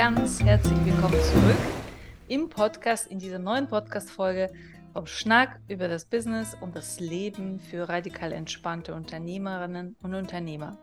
ganz 0.00 0.42
herzlich 0.42 0.82
willkommen 0.86 1.20
zurück 1.20 1.58
im 2.28 2.48
Podcast, 2.48 3.08
in 3.08 3.18
dieser 3.18 3.38
neuen 3.38 3.68
Podcast-Folge 3.68 4.50
vom 4.94 5.04
Schnack 5.04 5.60
über 5.68 5.88
das 5.88 6.06
Business 6.06 6.56
und 6.58 6.74
das 6.74 7.00
Leben 7.00 7.60
für 7.60 7.86
radikal 7.86 8.32
entspannte 8.32 8.94
Unternehmerinnen 8.94 9.96
und 10.02 10.14
Unternehmer. 10.14 10.78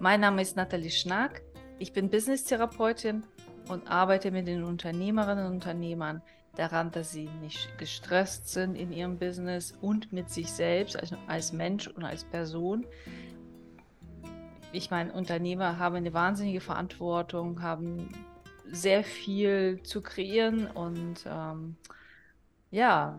Mein 0.00 0.18
Name 0.18 0.42
ist 0.42 0.56
Nathalie 0.56 0.90
Schnack, 0.90 1.42
ich 1.78 1.92
bin 1.92 2.10
Business-Therapeutin 2.10 3.22
und 3.68 3.88
arbeite 3.88 4.32
mit 4.32 4.48
den 4.48 4.64
Unternehmerinnen 4.64 5.46
und 5.46 5.52
Unternehmern 5.52 6.20
daran, 6.56 6.90
dass 6.90 7.12
sie 7.12 7.30
nicht 7.40 7.78
gestresst 7.78 8.48
sind 8.48 8.74
in 8.74 8.90
ihrem 8.90 9.16
Business 9.16 9.78
und 9.80 10.12
mit 10.12 10.28
sich 10.28 10.50
selbst, 10.50 10.98
also 10.98 11.14
als 11.28 11.52
Mensch 11.52 11.86
und 11.86 12.02
als 12.02 12.24
Person, 12.24 12.84
ich 14.72 14.90
meine, 14.90 15.12
Unternehmer 15.12 15.78
haben 15.78 15.94
eine 15.94 16.12
wahnsinnige 16.12 16.60
Verantwortung, 16.60 17.62
haben 17.62 18.08
sehr 18.70 19.04
viel 19.04 19.80
zu 19.82 20.02
kreieren 20.02 20.66
und 20.66 21.24
ähm, 21.26 21.76
ja, 22.70 23.18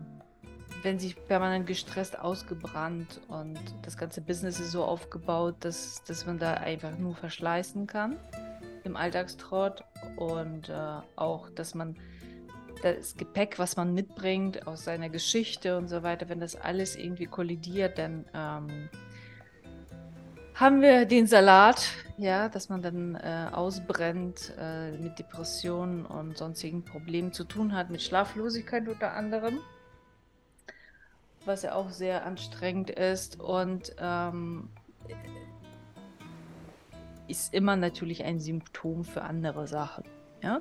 wenn 0.82 0.98
sie 0.98 1.14
permanent 1.14 1.66
gestresst, 1.66 2.18
ausgebrannt 2.18 3.20
und 3.28 3.58
das 3.82 3.96
ganze 3.96 4.20
Business 4.20 4.60
ist 4.60 4.70
so 4.70 4.84
aufgebaut, 4.84 5.56
dass, 5.60 6.02
dass 6.04 6.26
man 6.26 6.38
da 6.38 6.54
einfach 6.54 6.96
nur 6.98 7.14
verschleißen 7.14 7.86
kann 7.86 8.16
im 8.84 8.96
Alltagstrott 8.96 9.84
und 10.16 10.68
äh, 10.68 11.00
auch, 11.16 11.50
dass 11.50 11.74
man 11.74 11.96
das 12.82 13.16
Gepäck, 13.16 13.58
was 13.58 13.76
man 13.76 13.92
mitbringt 13.92 14.66
aus 14.66 14.84
seiner 14.84 15.08
Geschichte 15.08 15.76
und 15.76 15.88
so 15.88 16.02
weiter, 16.02 16.28
wenn 16.28 16.40
das 16.40 16.54
alles 16.54 16.96
irgendwie 16.96 17.26
kollidiert, 17.26 17.98
dann 17.98 18.24
ähm, 18.34 18.88
haben 20.58 20.82
wir 20.82 21.06
den 21.06 21.28
Salat, 21.28 21.88
ja, 22.16 22.48
dass 22.48 22.68
man 22.68 22.82
dann 22.82 23.14
äh, 23.14 23.48
ausbrennt, 23.52 24.52
äh, 24.58 24.90
mit 24.90 25.18
Depressionen 25.18 26.04
und 26.04 26.36
sonstigen 26.36 26.84
Problemen 26.84 27.32
zu 27.32 27.44
tun 27.44 27.76
hat, 27.76 27.90
mit 27.90 28.02
Schlaflosigkeit 28.02 28.88
unter 28.88 29.12
anderem, 29.12 29.60
was 31.44 31.62
ja 31.62 31.74
auch 31.74 31.90
sehr 31.90 32.26
anstrengend 32.26 32.90
ist 32.90 33.38
und 33.38 33.94
ähm, 34.00 34.68
ist 37.28 37.54
immer 37.54 37.76
natürlich 37.76 38.24
ein 38.24 38.40
Symptom 38.40 39.04
für 39.04 39.22
andere 39.22 39.68
Sachen, 39.68 40.04
ja. 40.42 40.60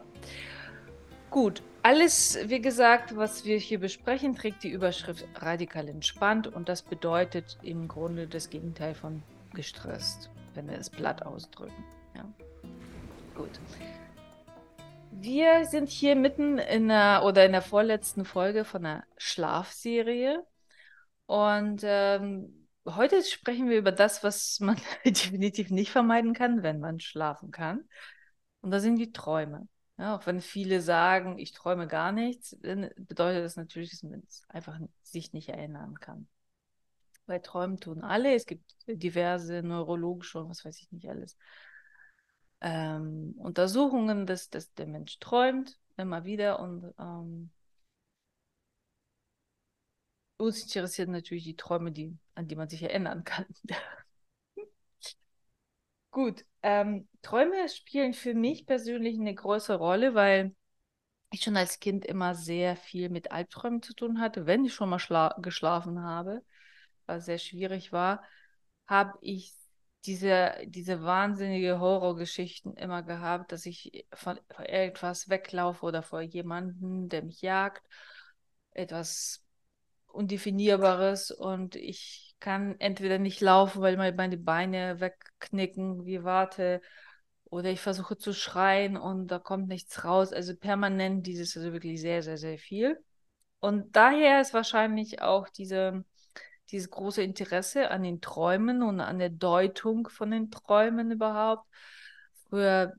Gut, 1.32 1.64
alles, 1.82 2.38
wie 2.46 2.62
gesagt, 2.62 3.18
was 3.18 3.46
wir 3.46 3.58
hier 3.58 3.80
besprechen, 3.80 4.36
trägt 4.36 4.64
die 4.64 4.70
Überschrift 4.70 5.26
radikal 5.36 5.90
entspannt 5.90 6.48
und 6.48 6.70
das 6.70 6.84
bedeutet 6.84 7.58
im 7.64 7.88
Grunde 7.88 8.28
das 8.28 8.50
Gegenteil 8.50 8.94
von 8.94 9.24
gestresst, 9.58 10.30
wenn 10.54 10.70
wir 10.70 10.78
es 10.78 10.90
platt 10.90 11.26
ausdrücken. 11.26 11.84
Ja. 12.16 12.32
Gut. 13.36 13.60
Wir 15.12 15.66
sind 15.66 15.90
hier 15.90 16.16
mitten 16.16 16.60
in 16.60 16.90
der 16.90 17.24
oder 17.26 17.44
in 17.44 17.52
der 17.52 17.64
vorletzten 17.64 18.24
Folge 18.24 18.64
von 18.66 18.86
einer 18.86 19.04
Schlafserie. 19.18 20.46
Und 21.26 21.82
ähm, 21.84 22.68
heute 22.86 23.24
sprechen 23.24 23.68
wir 23.68 23.80
über 23.80 23.92
das, 23.92 24.24
was 24.24 24.60
man 24.60 24.80
definitiv 25.06 25.72
nicht 25.72 25.92
vermeiden 25.92 26.34
kann, 26.36 26.62
wenn 26.62 26.80
man 26.80 27.00
schlafen 27.00 27.50
kann. 27.50 27.90
Und 28.62 28.70
das 28.70 28.84
sind 28.84 28.98
die 28.98 29.12
Träume. 29.12 29.68
Ja, 29.98 30.16
auch 30.16 30.28
wenn 30.28 30.40
viele 30.40 30.82
sagen, 30.82 31.40
ich 31.40 31.52
träume 31.52 31.88
gar 31.88 32.12
nichts, 32.12 32.56
dann 32.62 32.92
bedeutet 32.96 33.44
das 33.44 33.56
natürlich, 33.56 33.90
dass 33.90 34.04
man 34.04 34.22
einfach 34.50 34.80
sich 35.02 35.34
nicht 35.34 35.50
erinnern 35.50 35.96
kann. 36.00 36.28
Bei 37.28 37.40
Träumen 37.40 37.80
tun 37.80 38.02
alle. 38.04 38.34
Es 38.34 38.46
gibt 38.46 38.74
diverse 38.88 39.62
neurologische 39.62 40.40
und 40.40 40.50
was 40.50 40.66
weiß 40.66 40.80
ich 40.82 40.92
nicht 40.92 41.08
alles. 41.10 41.38
Ähm, 42.62 43.36
Untersuchungen, 43.38 44.26
dass, 44.26 44.50
dass 44.50 44.74
der 44.74 44.88
Mensch 44.88 45.20
träumt 45.20 45.78
immer 45.98 46.26
wieder 46.26 46.60
und 46.60 46.94
ähm, 47.00 47.52
uns 50.38 50.64
interessieren 50.64 51.12
natürlich 51.12 51.44
die 51.44 51.56
Träume, 51.56 51.92
die, 51.92 52.16
an 52.36 52.48
die 52.48 52.56
man 52.56 52.70
sich 52.70 52.82
erinnern 52.84 53.24
kann. 53.24 53.46
Gut, 56.12 56.46
ähm, 56.64 57.08
Träume 57.22 57.70
spielen 57.70 58.14
für 58.14 58.34
mich 58.34 58.66
persönlich 58.66 59.20
eine 59.20 59.36
große 59.36 59.76
Rolle, 59.76 60.16
weil 60.16 60.56
ich 61.32 61.42
schon 61.44 61.58
als 61.58 61.80
Kind 61.80 62.06
immer 62.06 62.36
sehr 62.36 62.76
viel 62.78 63.10
mit 63.10 63.32
Albträumen 63.32 63.82
zu 63.84 63.94
tun 63.94 64.20
hatte, 64.22 64.46
wenn 64.48 64.66
ich 64.66 64.74
schon 64.74 64.90
mal 64.90 65.36
geschlafen 65.42 66.02
habe 66.04 66.44
sehr 67.20 67.38
schwierig 67.38 67.92
war, 67.92 68.24
habe 68.88 69.18
ich 69.22 69.54
diese, 70.06 70.54
diese 70.66 71.04
wahnsinnige 71.04 71.80
Horrorgeschichten 71.80 72.76
immer 72.76 73.04
gehabt, 73.04 73.52
dass 73.52 73.66
ich 73.66 74.08
von, 74.14 74.40
etwas 74.58 75.30
weglaufe 75.30 75.86
oder 75.86 76.02
vor 76.02 76.22
jemandem, 76.22 77.10
der 77.10 77.24
mich 77.24 77.42
jagt, 77.42 77.84
etwas 78.72 79.44
Undefinierbares 80.08 81.32
und 81.32 81.76
ich 81.76 82.36
kann 82.40 82.76
entweder 82.80 83.20
nicht 83.20 83.42
laufen, 83.42 83.82
weil 83.82 83.98
meine 83.98 84.38
Beine 84.38 85.00
wegknicken, 85.00 86.06
wie 86.06 86.24
warte, 86.24 86.82
oder 87.46 87.70
ich 87.70 87.82
versuche 87.82 88.18
zu 88.18 88.34
schreien 88.34 88.98
und 88.98 89.28
da 89.28 89.40
kommt 89.40 89.68
nichts 89.68 90.04
raus. 90.04 90.34
Also 90.34 90.56
permanent 90.56 91.26
dieses, 91.28 91.56
also 91.58 91.74
wirklich 91.74 92.02
sehr, 92.02 92.24
sehr, 92.24 92.38
sehr 92.38 92.58
viel. 92.58 93.04
Und 93.60 93.96
daher 93.96 94.42
ist 94.42 94.54
wahrscheinlich 94.54 95.22
auch 95.22 95.50
diese 95.50 96.04
dieses 96.72 96.90
große 96.90 97.22
Interesse 97.22 97.92
an 97.92 98.04
den 98.04 98.22
Träumen 98.22 98.84
und 98.84 99.00
an 99.00 99.20
der 99.20 99.30
Deutung 99.30 100.10
von 100.10 100.32
den 100.32 100.52
Träumen 100.52 101.12
überhaupt. 101.12 101.68
Früher 102.50 102.94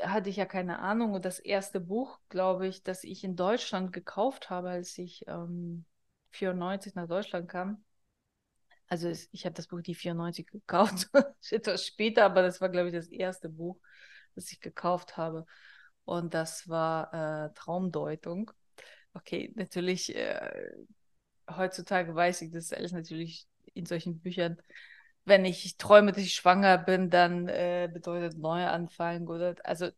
hatte 0.00 0.30
ich 0.30 0.36
ja 0.36 0.46
keine 0.46 0.78
Ahnung 0.78 1.12
und 1.12 1.24
das 1.24 1.38
erste 1.38 1.80
Buch, 1.80 2.18
glaube 2.28 2.66
ich, 2.66 2.82
das 2.82 3.04
ich 3.04 3.24
in 3.24 3.36
Deutschland 3.36 3.92
gekauft 3.92 4.50
habe, 4.50 4.70
als 4.70 4.96
ich 4.98 5.24
ähm, 5.28 5.84
94 6.30 6.94
nach 6.94 7.08
Deutschland 7.08 7.48
kam. 7.48 7.84
Also 8.88 9.08
ich 9.08 9.44
habe 9.44 9.54
das 9.54 9.68
Buch 9.68 9.80
die 9.80 9.94
94 9.94 10.46
gekauft, 10.46 11.08
etwas 11.50 11.86
später, 11.86 12.24
aber 12.24 12.42
das 12.42 12.60
war, 12.60 12.68
glaube 12.68 12.88
ich, 12.88 12.94
das 12.94 13.08
erste 13.08 13.48
Buch, 13.48 13.78
das 14.34 14.50
ich 14.52 14.60
gekauft 14.60 15.16
habe. 15.16 15.46
Und 16.04 16.34
das 16.34 16.68
war 16.68 17.12
äh, 17.46 17.54
Traumdeutung. 17.54 18.50
Okay, 19.14 19.52
natürlich 19.54 20.14
äh, 20.14 20.72
heutzutage 21.50 22.14
weiß 22.14 22.42
ich 22.42 22.50
das 22.50 22.72
alles 22.72 22.92
natürlich 22.92 23.46
in 23.74 23.86
solchen 23.86 24.20
Büchern. 24.20 24.58
Wenn 25.24 25.44
ich 25.44 25.76
träume, 25.76 26.12
dass 26.12 26.22
ich 26.22 26.34
schwanger 26.34 26.78
bin, 26.78 27.10
dann 27.10 27.48
äh, 27.48 27.88
bedeutet 27.92 28.38
Neuanfang 28.38 29.28
oder 29.28 29.54
also 29.64 29.88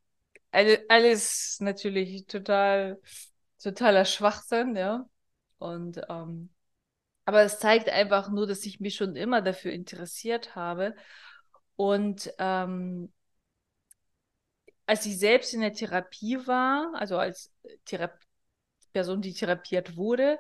alles 0.89 1.59
natürlich 1.61 2.27
total 2.27 3.01
totaler 3.59 4.05
Schwachsinn, 4.05 4.77
ja. 4.77 5.09
Und 5.59 6.01
ähm, 6.09 6.51
aber 7.25 7.43
es 7.43 7.59
zeigt 7.59 7.89
einfach 7.89 8.31
nur, 8.31 8.47
dass 8.47 8.67
ich 8.67 8.81
mich 8.81 8.97
schon 8.97 9.17
immer 9.17 9.41
dafür 9.43 9.73
interessiert 9.73 10.55
habe. 10.55 10.95
Und 11.77 12.33
ähm, 12.39 13.13
als 14.87 15.07
ich 15.07 15.19
selbst 15.19 15.55
in 15.55 15.61
der 15.61 15.73
Therapie 15.73 16.47
war, 16.47 16.93
also 16.95 17.19
als 17.19 17.53
Thera 17.87 18.11
Person, 18.93 19.23
die 19.23 19.33
therapiert 19.33 19.97
wurde, 19.97 20.39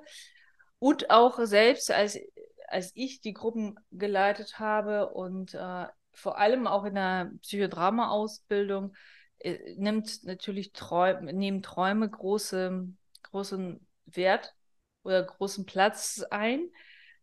und 0.85 1.09
auch 1.09 1.39
selbst, 1.47 1.91
als, 1.91 2.19
als 2.69 2.93
ich 2.95 3.23
die 3.23 3.33
Gruppen 3.33 3.81
geleitet 3.91 4.59
habe 4.59 5.09
und 5.15 5.55
äh, 5.55 5.87
vor 6.13 6.37
allem 6.37 6.67
auch 6.67 6.85
in 6.85 6.95
der 6.95 7.33
Psychodrama-Ausbildung, 7.41 8.95
äh, 9.39 9.77
nimmt 9.77 10.25
natürlich 10.25 10.75
Träume, 10.75 11.33
nehmen 11.33 11.63
Träume 11.63 12.11
große, 12.11 12.87
großen 13.23 13.87
Wert 14.05 14.55
oder 15.05 15.23
großen 15.23 15.65
Platz 15.65 16.23
ein, 16.31 16.69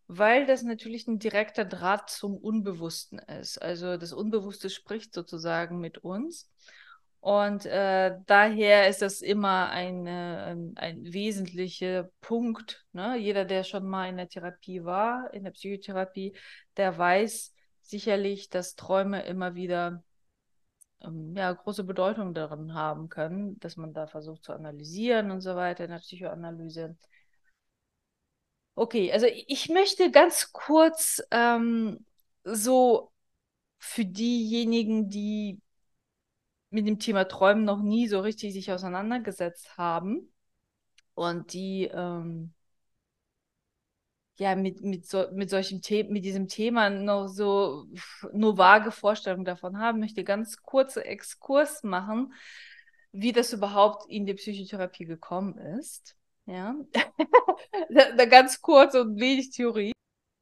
weil 0.08 0.44
das 0.44 0.64
natürlich 0.64 1.06
ein 1.06 1.20
direkter 1.20 1.64
Draht 1.64 2.10
zum 2.10 2.36
Unbewussten 2.36 3.20
ist. 3.20 3.62
Also 3.62 3.96
das 3.96 4.12
Unbewusste 4.12 4.70
spricht 4.70 5.14
sozusagen 5.14 5.78
mit 5.78 5.98
uns. 5.98 6.50
Und 7.22 7.66
äh, 7.66 8.18
daher 8.26 8.88
ist 8.88 9.00
das 9.00 9.22
immer 9.22 9.70
ein, 9.70 10.08
ein, 10.08 10.72
ein 10.74 11.12
wesentlicher 11.12 12.10
Punkt. 12.20 12.84
Ne? 12.92 13.16
Jeder, 13.16 13.44
der 13.44 13.62
schon 13.62 13.86
mal 13.86 14.08
in 14.08 14.16
der 14.16 14.28
Therapie 14.28 14.82
war, 14.82 15.32
in 15.32 15.44
der 15.44 15.52
Psychotherapie, 15.52 16.36
der 16.76 16.98
weiß 16.98 17.54
sicherlich, 17.80 18.50
dass 18.50 18.74
Träume 18.74 19.22
immer 19.22 19.54
wieder 19.54 20.02
ähm, 21.00 21.32
ja, 21.36 21.52
große 21.52 21.84
Bedeutung 21.84 22.34
darin 22.34 22.74
haben 22.74 23.08
können, 23.08 23.56
dass 23.60 23.76
man 23.76 23.92
da 23.92 24.08
versucht 24.08 24.42
zu 24.42 24.52
analysieren 24.52 25.30
und 25.30 25.42
so 25.42 25.54
weiter 25.54 25.84
in 25.84 25.90
der 25.92 25.98
Psychoanalyse. 25.98 26.96
Okay, 28.74 29.12
also 29.12 29.26
ich 29.28 29.68
möchte 29.68 30.10
ganz 30.10 30.50
kurz 30.50 31.22
ähm, 31.30 32.04
so 32.42 33.12
für 33.78 34.04
diejenigen, 34.04 35.08
die 35.08 35.60
mit 36.72 36.86
dem 36.86 36.98
Thema 36.98 37.24
Träumen 37.24 37.64
noch 37.64 37.82
nie 37.82 38.08
so 38.08 38.20
richtig 38.20 38.54
sich 38.54 38.72
auseinandergesetzt 38.72 39.76
haben 39.76 40.32
und 41.14 41.52
die 41.52 41.84
ähm, 41.92 42.54
ja 44.38 44.54
mit, 44.56 44.80
mit, 44.82 45.06
so, 45.06 45.26
mit 45.32 45.50
solchem 45.50 45.82
The 45.82 46.04
mit 46.04 46.24
diesem 46.24 46.48
Thema 46.48 46.88
noch 46.88 47.28
so 47.28 47.84
nur 48.32 48.56
vage 48.56 48.90
Vorstellungen 48.90 49.44
davon 49.44 49.78
haben, 49.78 50.00
möchte 50.00 50.24
ganz 50.24 50.62
kurze 50.62 51.04
Exkurs 51.04 51.82
machen, 51.82 52.32
wie 53.12 53.32
das 53.32 53.52
überhaupt 53.52 54.08
in 54.08 54.24
die 54.24 54.34
Psychotherapie 54.34 55.04
gekommen 55.04 55.58
ist. 55.78 56.16
Ja, 56.46 56.74
ganz 58.30 58.62
kurz 58.62 58.94
und 58.94 59.20
wenig 59.20 59.50
Theorie. 59.50 59.92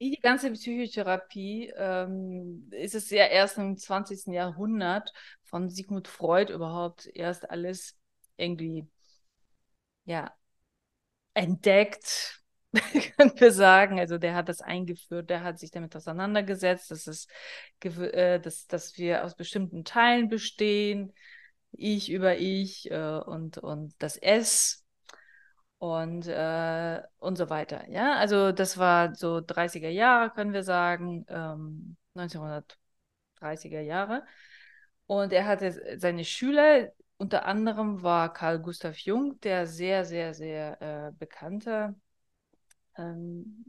Die 0.00 0.18
ganze 0.18 0.50
Psychotherapie 0.52 1.72
ähm, 1.76 2.68
ist 2.70 2.94
es 2.94 3.10
ja 3.10 3.26
erst 3.26 3.58
im 3.58 3.76
20. 3.76 4.32
Jahrhundert 4.32 5.12
von 5.44 5.68
Sigmund 5.68 6.08
Freud 6.08 6.50
überhaupt 6.52 7.06
erst 7.14 7.50
alles 7.50 7.98
irgendwie 8.38 8.88
ja, 10.06 10.32
entdeckt, 11.34 12.42
können 13.16 13.32
wir 13.38 13.52
sagen. 13.52 14.00
Also 14.00 14.16
der 14.16 14.34
hat 14.34 14.48
das 14.48 14.62
eingeführt, 14.62 15.28
der 15.28 15.42
hat 15.42 15.58
sich 15.58 15.70
damit 15.70 15.94
auseinandergesetzt, 15.94 16.90
dass, 16.90 17.06
es, 17.06 17.26
äh, 17.82 18.40
dass, 18.40 18.66
dass 18.66 18.96
wir 18.96 19.24
aus 19.24 19.34
bestimmten 19.36 19.84
Teilen 19.84 20.28
bestehen, 20.30 21.12
ich 21.72 22.10
über 22.10 22.38
ich 22.38 22.90
äh, 22.90 23.18
und, 23.18 23.58
und 23.58 23.94
das 23.98 24.16
S 24.16 24.79
und, 25.80 26.26
äh, 26.28 27.02
und 27.18 27.36
so 27.36 27.48
weiter. 27.48 27.88
Ja, 27.88 28.16
also 28.16 28.52
das 28.52 28.76
war 28.76 29.14
so 29.14 29.40
30er 29.40 29.88
Jahre, 29.88 30.30
können 30.30 30.52
wir 30.52 30.62
sagen, 30.62 31.24
ähm, 31.28 31.96
1930er 32.14 33.80
Jahre. 33.80 34.24
Und 35.06 35.32
er 35.32 35.46
hatte 35.46 35.98
seine 35.98 36.24
Schüler, 36.24 36.92
unter 37.16 37.46
anderem 37.46 38.02
war 38.02 38.32
Carl 38.32 38.60
Gustav 38.60 38.98
Jung, 38.98 39.40
der 39.40 39.66
sehr, 39.66 40.04
sehr, 40.04 40.34
sehr 40.34 40.82
äh, 40.82 41.12
bekannte 41.18 41.94
ähm, 42.98 43.64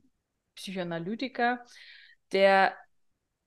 Psychoanalytiker, 0.55 1.65
der 2.33 2.75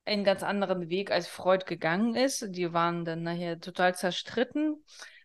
einen 0.07 0.25
ganz 0.25 0.43
anderen 0.43 0.89
Weg 0.89 1.11
als 1.11 1.29
Freud 1.29 1.67
gegangen 1.67 2.15
ist. 2.17 2.47
Die 2.57 2.73
waren 2.73 3.05
dann 3.05 3.23
nachher 3.25 3.61
total 3.61 3.95
zerstritten, 3.95 4.83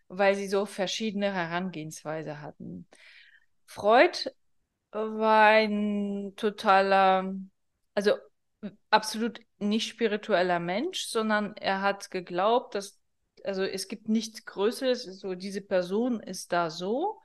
weil 0.10 0.36
sie 0.36 0.48
so 0.50 0.66
verschiedene 0.66 1.34
Herangehensweise 1.34 2.42
hatten. 2.42 2.86
Freud 3.70 4.32
war 4.92 5.50
ein 5.52 6.34
totaler, 6.36 7.36
also 7.94 8.14
absolut 8.90 9.42
nicht 9.60 9.88
spiritueller 9.90 10.60
Mensch, 10.60 11.06
sondern 11.06 11.56
er 11.56 11.82
hat 11.82 12.10
geglaubt, 12.10 12.74
dass, 12.74 13.00
also 13.44 13.62
es 13.64 13.88
gibt 13.88 14.10
nichts 14.10 14.46
Größeres, 14.46 15.04
so 15.04 15.36
diese 15.36 15.62
Person 15.62 16.20
ist 16.20 16.52
da 16.52 16.72
so 16.72 17.22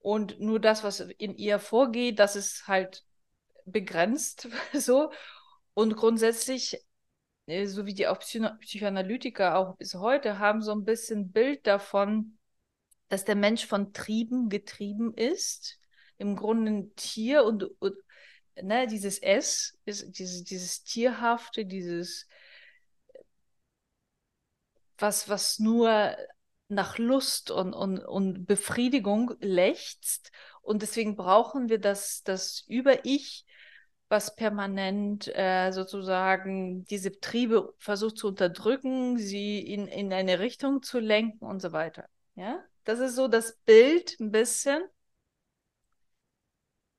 und 0.00 0.38
nur 0.38 0.60
das, 0.60 0.84
was 0.84 1.00
in 1.00 1.34
ihr 1.36 1.58
vorgeht, 1.58 2.18
das 2.18 2.36
ist 2.36 2.68
halt 2.68 3.06
begrenzt 3.64 4.48
so. 4.74 5.10
Und 5.72 5.96
grundsätzlich, 5.96 6.78
äh, 7.46 7.64
so 7.64 7.86
wie 7.86 7.94
die 7.94 8.06
auch 8.06 8.18
Psychoanalytiker 8.18 9.56
auch 9.56 9.76
bis 9.76 9.94
heute 9.94 10.38
haben, 10.38 10.60
so 10.60 10.72
ein 10.72 10.84
bisschen 10.84 11.32
Bild 11.32 11.66
davon, 11.66 12.38
dass 13.10 13.26
der 13.26 13.36
Mensch 13.36 13.66
von 13.66 13.92
Trieben 13.92 14.48
getrieben 14.48 15.12
ist. 15.14 15.78
Im 16.16 16.36
Grunde 16.36 16.70
ein 16.70 16.96
Tier 16.96 17.44
und, 17.44 17.64
und 17.80 17.94
ne, 18.62 18.86
dieses 18.86 19.18
S 19.18 19.78
ist 19.84 20.18
dieses, 20.18 20.44
dieses 20.44 20.84
Tierhafte, 20.84 21.66
dieses 21.66 22.26
was, 24.96 25.28
was 25.28 25.58
nur 25.58 26.16
nach 26.68 26.98
Lust 26.98 27.50
und, 27.50 27.72
und, 27.72 27.98
und 27.98 28.46
Befriedigung 28.46 29.32
lechzt. 29.40 30.30
Und 30.62 30.82
deswegen 30.82 31.16
brauchen 31.16 31.68
wir 31.68 31.80
das, 31.80 32.22
das 32.22 32.64
Über-Ich, 32.68 33.44
was 34.08 34.36
permanent 34.36 35.28
äh, 35.34 35.72
sozusagen 35.72 36.84
diese 36.84 37.18
Triebe 37.18 37.74
versucht 37.78 38.18
zu 38.18 38.28
unterdrücken, 38.28 39.18
sie 39.18 39.60
in, 39.60 39.86
in 39.86 40.12
eine 40.12 40.38
Richtung 40.38 40.82
zu 40.82 41.00
lenken 41.00 41.44
und 41.44 41.60
so 41.60 41.72
weiter. 41.72 42.08
Ja, 42.34 42.62
das 42.90 42.98
ist 42.98 43.14
so 43.14 43.28
das 43.28 43.56
Bild 43.64 44.18
ein 44.18 44.32
bisschen. 44.32 44.82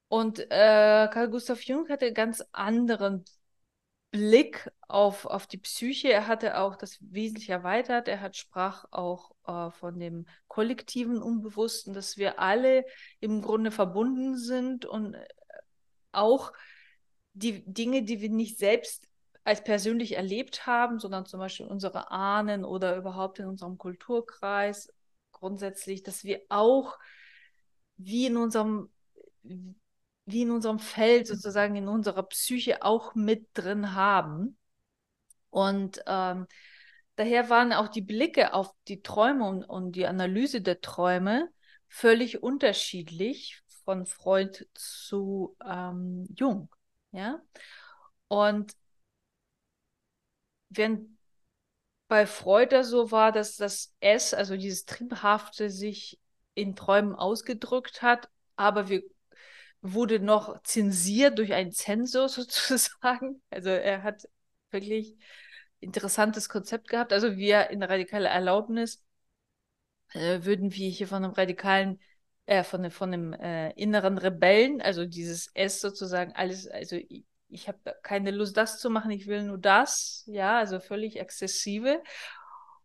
Und 0.08 0.40
äh, 0.40 1.10
Carl 1.12 1.30
Gustav 1.30 1.62
Jung 1.64 1.90
hatte 1.90 2.06
einen 2.06 2.16
ganz 2.16 2.44
anderen 2.54 3.26
Blick 4.12 4.72
auf, 4.88 5.26
auf 5.26 5.48
die 5.48 5.58
Psyche. 5.58 6.10
Er 6.12 6.28
hatte 6.28 6.60
auch 6.60 6.78
das 6.78 6.98
wesentlich 7.02 7.50
erweitert. 7.50 8.08
Er 8.08 8.22
hat 8.22 8.38
sprach 8.38 8.86
auch 8.92 9.32
äh, 9.46 9.70
von 9.72 10.00
dem 10.00 10.28
kollektiven 10.48 11.22
Unbewussten, 11.22 11.94
dass 11.94 12.16
wir 12.18 12.40
alle 12.40 12.86
im 13.20 13.42
Grunde 13.42 13.72
verbunden 13.72 14.38
sind 14.38 14.86
und 14.86 15.16
äh, 15.16 15.28
auch 16.14 16.54
die 17.34 17.64
Dinge, 17.66 18.04
die 18.04 18.22
wir 18.22 18.30
nicht 18.30 18.58
selbst 18.60 19.10
als 19.44 19.62
persönlich 19.64 20.16
erlebt 20.16 20.66
haben, 20.66 21.00
sondern 21.00 21.26
zum 21.26 21.40
Beispiel 21.42 21.66
unsere 21.66 22.12
Ahnen 22.12 22.64
oder 22.64 22.96
überhaupt 22.96 23.40
in 23.40 23.48
unserem 23.48 23.78
Kulturkreis 23.78 24.90
grundsätzlich, 25.42 26.04
dass 26.04 26.24
wir 26.24 26.40
auch 26.50 26.98
wie 27.98 28.28
in 28.28 28.38
unserem 28.38 28.90
wie 30.26 30.44
in 30.44 30.52
unserem 30.52 30.80
Feld 30.80 31.28
sozusagen 31.28 31.76
in 31.76 31.88
unserer 31.88 32.24
Psyche 32.24 32.84
auch 32.84 33.16
mit 33.16 33.50
drin 33.54 33.96
haben. 33.96 34.58
Und 35.50 36.02
ähm, 36.06 36.48
daher 37.16 37.50
waren 37.50 37.74
auch 37.74 37.88
die 37.88 38.04
Blicke 38.04 38.54
auf 38.54 38.72
die 38.88 39.02
Träume 39.02 39.46
und, 39.46 39.64
und 39.66 39.94
die 39.94 40.06
Analyse 40.06 40.62
der 40.62 40.80
Träume 40.80 41.50
völlig 41.90 42.44
unterschiedlich 42.44 43.62
von 43.84 44.06
Freud 44.06 44.64
zu 44.76 45.58
ähm, 45.66 46.28
Jung. 46.38 46.70
Ja? 47.12 47.42
Und 48.28 48.74
wenn 50.70 51.18
bei 52.12 52.26
Freud 52.26 52.74
das 52.74 52.90
so 52.90 53.10
war, 53.12 53.32
dass 53.32 53.56
das 53.56 53.94
S, 54.02 54.34
also 54.34 54.58
dieses 54.58 54.84
Triebhafte, 54.84 55.70
sich 55.70 56.20
in 56.56 56.76
Träumen 56.76 57.16
ausgedrückt 57.16 58.02
hat, 58.02 58.28
aber 58.58 58.90
wir 58.90 59.04
wurde 59.82 60.20
noch 60.20 60.62
zensiert 60.64 61.38
durch 61.40 61.54
einen 61.54 61.72
Zensor 61.72 62.28
sozusagen. 62.30 63.42
Also 63.50 63.70
er 63.70 64.04
hat 64.04 64.28
wirklich 64.72 65.16
interessantes 65.80 66.50
Konzept 66.50 66.90
gehabt. 66.90 67.14
Also 67.14 67.38
wir 67.38 67.70
in 67.70 67.82
radikaler 67.82 68.30
Erlaubnis 68.30 69.02
äh, 70.12 70.44
würden 70.44 70.74
wir 70.74 70.90
hier 70.90 71.08
von 71.08 71.24
einem 71.24 71.34
radikalen, 71.34 72.02
äh, 72.46 72.66
von, 72.66 72.92
von 72.92 73.14
einem 73.14 73.32
äh, 73.32 73.72
inneren 73.82 74.18
Rebellen, 74.18 74.82
also 74.82 75.06
dieses 75.06 75.50
S 75.54 75.80
sozusagen, 75.80 76.34
alles, 76.34 76.68
also 76.68 76.98
ich, 77.52 77.68
habe 77.68 77.96
keine 78.02 78.32
Lust, 78.32 78.58
das 78.58 78.80
zu 78.80 78.90
machen, 78.90 79.12
ich 79.12 79.28
will 79.28 79.44
nur 79.44 79.58
das, 79.58 80.24
ja, 80.28 80.58
also 80.58 80.80
völlig 80.80 81.20
exzessive. 81.20 82.02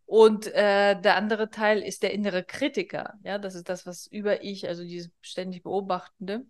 Und 0.05 0.47
äh, 0.47 0.99
der 0.99 1.15
andere 1.17 1.49
Teil 1.49 1.81
ist 1.81 2.01
der 2.03 2.13
innere 2.13 2.43
Kritiker, 2.43 3.15
ja, 3.23 3.37
das 3.37 3.55
ist 3.55 3.67
das, 3.69 3.85
was 3.85 4.07
über 4.07 4.43
ich, 4.43 4.67
also 4.67 4.83
dieses 4.83 5.11
ständig 5.21 5.63
Beobachtende. 5.63 6.45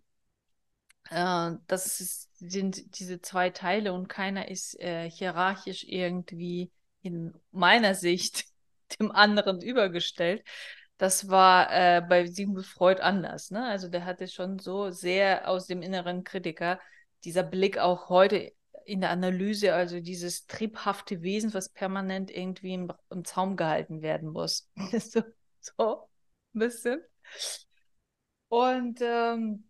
Äh, 1.09 1.51
das 1.67 2.00
ist, 2.00 2.29
sind 2.38 3.00
diese 3.00 3.21
zwei 3.21 3.50
Teile 3.50 3.93
und 3.93 4.07
keiner 4.07 4.50
ist 4.50 4.79
äh, 4.79 5.09
hierarchisch 5.09 5.83
irgendwie 5.86 6.71
in 7.01 7.33
meiner 7.51 7.95
Sicht 7.95 8.45
dem 9.00 9.12
anderen 9.12 9.62
übergestellt. 9.62 10.43
Das 10.97 11.29
war 11.29 11.71
äh, 11.71 12.01
bei 12.01 12.25
Sigmund 12.25 12.65
Freud 12.65 13.01
anders. 13.01 13.51
Ne? 13.51 13.63
Also 13.65 13.88
der 13.88 14.05
hatte 14.05 14.27
schon 14.27 14.59
so 14.59 14.89
sehr 14.89 15.47
aus 15.47 15.67
dem 15.67 15.81
inneren 15.81 16.24
Kritiker 16.24 16.79
dieser 17.24 17.43
Blick 17.43 17.77
auch 17.77 18.09
heute 18.09 18.53
in 18.86 19.01
der 19.01 19.09
Analyse, 19.09 19.74
also 19.74 20.00
dieses 20.00 20.47
triebhafte 20.47 21.21
Wesen, 21.21 21.53
was 21.53 21.69
permanent 21.69 22.31
irgendwie 22.31 22.74
im, 22.74 22.91
im 23.09 23.25
Zaum 23.25 23.57
gehalten 23.57 24.01
werden 24.01 24.29
muss. 24.29 24.69
so, 25.00 25.21
so 25.59 26.09
ein 26.53 26.59
bisschen. 26.59 27.01
Und 28.50 29.00
ähm, 29.01 29.67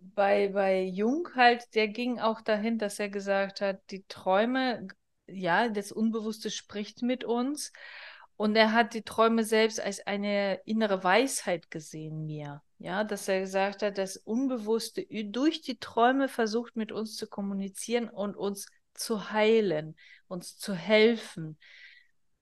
bei, 0.00 0.48
bei 0.48 0.82
Jung 0.82 1.28
halt, 1.34 1.74
der 1.74 1.88
ging 1.88 2.18
auch 2.18 2.40
dahin, 2.40 2.78
dass 2.78 2.98
er 2.98 3.08
gesagt 3.08 3.60
hat, 3.60 3.80
die 3.90 4.04
Träume, 4.08 4.88
ja, 5.26 5.68
das 5.68 5.92
Unbewusste 5.92 6.50
spricht 6.50 7.02
mit 7.02 7.24
uns. 7.24 7.72
Und 8.38 8.54
er 8.54 8.72
hat 8.72 8.94
die 8.94 9.02
Träume 9.02 9.42
selbst 9.42 9.80
als 9.80 10.06
eine 10.06 10.60
innere 10.64 11.02
Weisheit 11.02 11.72
gesehen, 11.72 12.24
mir. 12.24 12.62
Ja, 12.78 13.02
dass 13.02 13.26
er 13.26 13.40
gesagt 13.40 13.82
hat, 13.82 13.98
das 13.98 14.16
Unbewusste 14.16 15.04
durch 15.24 15.60
die 15.60 15.80
Träume 15.80 16.28
versucht 16.28 16.76
mit 16.76 16.92
uns 16.92 17.16
zu 17.16 17.26
kommunizieren 17.26 18.08
und 18.08 18.36
uns 18.36 18.66
zu 18.94 19.32
heilen, 19.32 19.96
uns 20.28 20.56
zu 20.56 20.72
helfen. 20.72 21.58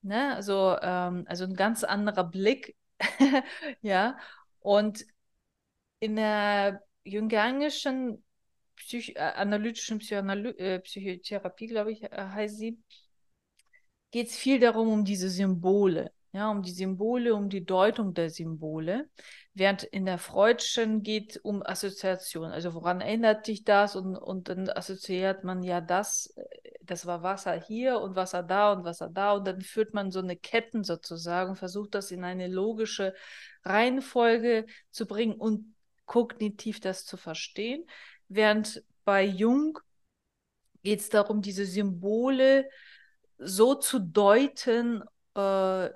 Ne? 0.02 0.34
Also, 0.34 0.76
ähm, 0.82 1.24
also 1.28 1.44
ein 1.44 1.54
ganz 1.54 1.82
anderer 1.82 2.24
Blick. 2.24 2.76
ja, 3.80 4.18
und 4.60 5.06
in 6.00 6.16
der 6.16 6.82
jungianischen 7.04 8.22
Psych 8.76 9.16
äh, 9.16 9.20
analytischen 9.20 10.00
Psychoanaly 10.00 10.50
äh, 10.58 10.78
Psychotherapie, 10.80 11.68
glaube 11.68 11.92
ich, 11.92 12.02
äh, 12.02 12.10
heißt 12.10 12.58
sie, 12.58 12.78
geht 14.10 14.28
es 14.28 14.36
viel 14.36 14.60
darum, 14.60 14.88
um 14.88 15.04
diese 15.04 15.28
Symbole, 15.28 16.12
ja, 16.32 16.50
um 16.50 16.62
die 16.62 16.72
Symbole, 16.72 17.34
um 17.34 17.48
die 17.48 17.64
Deutung 17.64 18.14
der 18.14 18.30
Symbole, 18.30 19.08
während 19.54 19.84
in 19.84 20.04
der 20.04 20.18
Freudschen 20.18 21.02
geht 21.02 21.40
um 21.42 21.62
Assoziation, 21.62 22.50
also 22.50 22.74
woran 22.74 23.00
erinnert 23.00 23.46
dich 23.46 23.64
das? 23.64 23.96
Und, 23.96 24.16
und 24.16 24.48
dann 24.48 24.68
assoziiert 24.68 25.44
man 25.44 25.62
ja 25.62 25.80
das, 25.80 26.34
das 26.82 27.06
war 27.06 27.22
Wasser 27.22 27.60
hier 27.60 28.00
und 28.00 28.16
Wasser 28.16 28.42
da 28.42 28.72
und 28.72 28.84
Wasser 28.84 29.08
da. 29.08 29.32
Und 29.32 29.46
dann 29.46 29.60
führt 29.62 29.94
man 29.94 30.10
so 30.10 30.20
eine 30.20 30.36
Ketten 30.36 30.84
sozusagen, 30.84 31.56
versucht 31.56 31.94
das 31.94 32.10
in 32.10 32.22
eine 32.22 32.48
logische 32.48 33.14
Reihenfolge 33.64 34.66
zu 34.90 35.06
bringen 35.06 35.34
und 35.34 35.74
kognitiv 36.04 36.80
das 36.80 37.04
zu 37.04 37.16
verstehen. 37.16 37.84
Während 38.28 38.84
bei 39.04 39.24
Jung 39.24 39.78
geht 40.82 41.00
es 41.00 41.08
darum, 41.08 41.42
diese 41.42 41.64
Symbole 41.64 42.68
so 43.38 43.74
zu 43.74 43.98
deuten, 43.98 45.02
äh, 45.34 45.90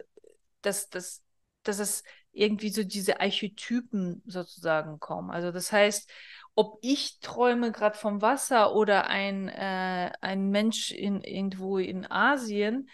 dass, 0.63 0.91
dass, 0.91 1.23
dass 1.63 1.79
es 1.79 2.05
irgendwie 2.33 2.71
so 2.71 2.85
diese 2.85 3.21
Archetypen 3.21 4.23
sozusagen 4.27 5.01
kommen. 5.01 5.31
Also 5.31 5.51
das 5.51 5.73
heißt, 5.73 6.11
ob 6.55 6.79
ich 6.83 7.21
träume 7.21 7.73
gerade 7.73 7.97
vom 7.97 8.23
Wasser 8.23 8.75
oder 8.75 9.07
ein, 9.09 9.49
äh, 9.49 10.13
ein 10.21 10.51
Mensch 10.51 10.91
in, 10.91 11.23
irgendwo 11.23 11.79
in 11.79 12.11
Asien, 12.11 12.89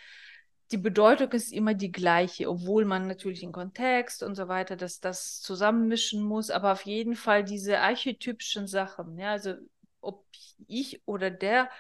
die 0.73 0.79
Bedeutung 0.79 1.31
ist 1.33 1.53
immer 1.53 1.75
die 1.75 1.93
gleiche, 1.93 2.49
obwohl 2.51 2.85
man 2.85 3.07
natürlich 3.07 3.41
den 3.41 3.53
Kontext 3.53 4.23
und 4.23 4.35
so 4.35 4.49
weiter, 4.49 4.77
dass 4.77 4.99
das 5.01 5.41
zusammenmischen 5.41 6.23
muss, 6.23 6.51
aber 6.51 6.73
auf 6.73 6.83
jeden 6.83 7.15
Fall 7.15 7.45
diese 7.45 7.79
archetypischen 7.81 8.67
Sachen, 8.67 9.17
ja, 9.19 9.31
also 9.31 9.55
ob 10.01 10.25
ich 10.67 11.03
oder 11.07 11.31
der 11.31 11.71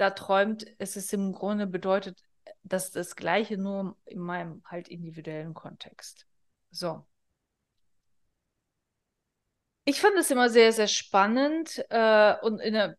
da 0.00 0.10
träumt, 0.10 0.66
es 0.78 0.96
ist 0.96 1.12
im 1.12 1.32
Grunde 1.32 1.66
bedeutet, 1.66 2.22
dass 2.62 2.90
das 2.90 3.16
Gleiche 3.16 3.58
nur 3.58 3.96
in 4.06 4.18
meinem 4.18 4.62
halt 4.64 4.88
individuellen 4.88 5.54
Kontext. 5.54 6.26
So. 6.70 7.06
Ich 9.84 10.00
fand 10.00 10.16
es 10.18 10.30
immer 10.30 10.48
sehr, 10.50 10.72
sehr 10.72 10.88
spannend 10.88 11.84
äh, 11.90 12.34
und 12.42 12.60
in 12.60 12.74
der 12.74 12.96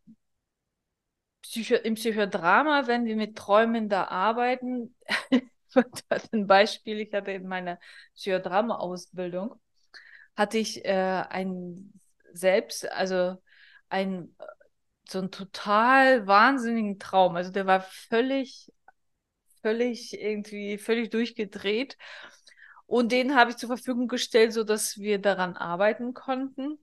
Psycho 1.41 1.75
im 1.75 1.96
Psychodrama, 1.96 2.88
wenn 2.88 3.05
wir 3.05 3.15
mit 3.15 3.36
Träumen 3.36 3.89
da 3.89 4.05
arbeiten, 4.05 4.96
ein 6.31 6.48
Beispiel, 6.48 7.00
ich 7.00 7.13
hatte 7.13 7.31
in 7.31 7.48
meiner 7.48 7.79
Psychodrama-Ausbildung, 8.15 9.60
hatte 10.36 10.58
ich 10.60 10.86
äh, 10.86 11.24
ein 11.29 11.93
selbst, 12.34 12.89
also 12.91 13.41
ein 13.89 14.36
so 15.12 15.20
einen 15.20 15.32
total 15.32 16.27
wahnsinnigen 16.27 17.00
Traum. 17.00 17.36
Also 17.36 17.51
der 17.51 17.65
war 17.65 17.82
völlig, 17.82 18.72
völlig 19.62 20.20
irgendwie, 20.20 20.77
völlig 20.77 21.10
durchgedreht. 21.10 21.98
Und 22.86 23.12
den 23.12 23.36
habe 23.36 23.51
ich 23.51 23.58
zur 23.58 23.70
Verfügung 23.70 24.08
gestellt, 24.08 24.53
sodass 24.53 24.98
wir 24.98 25.20
daran 25.20 25.56
arbeiten 25.56 26.13
konnten. 26.13 26.77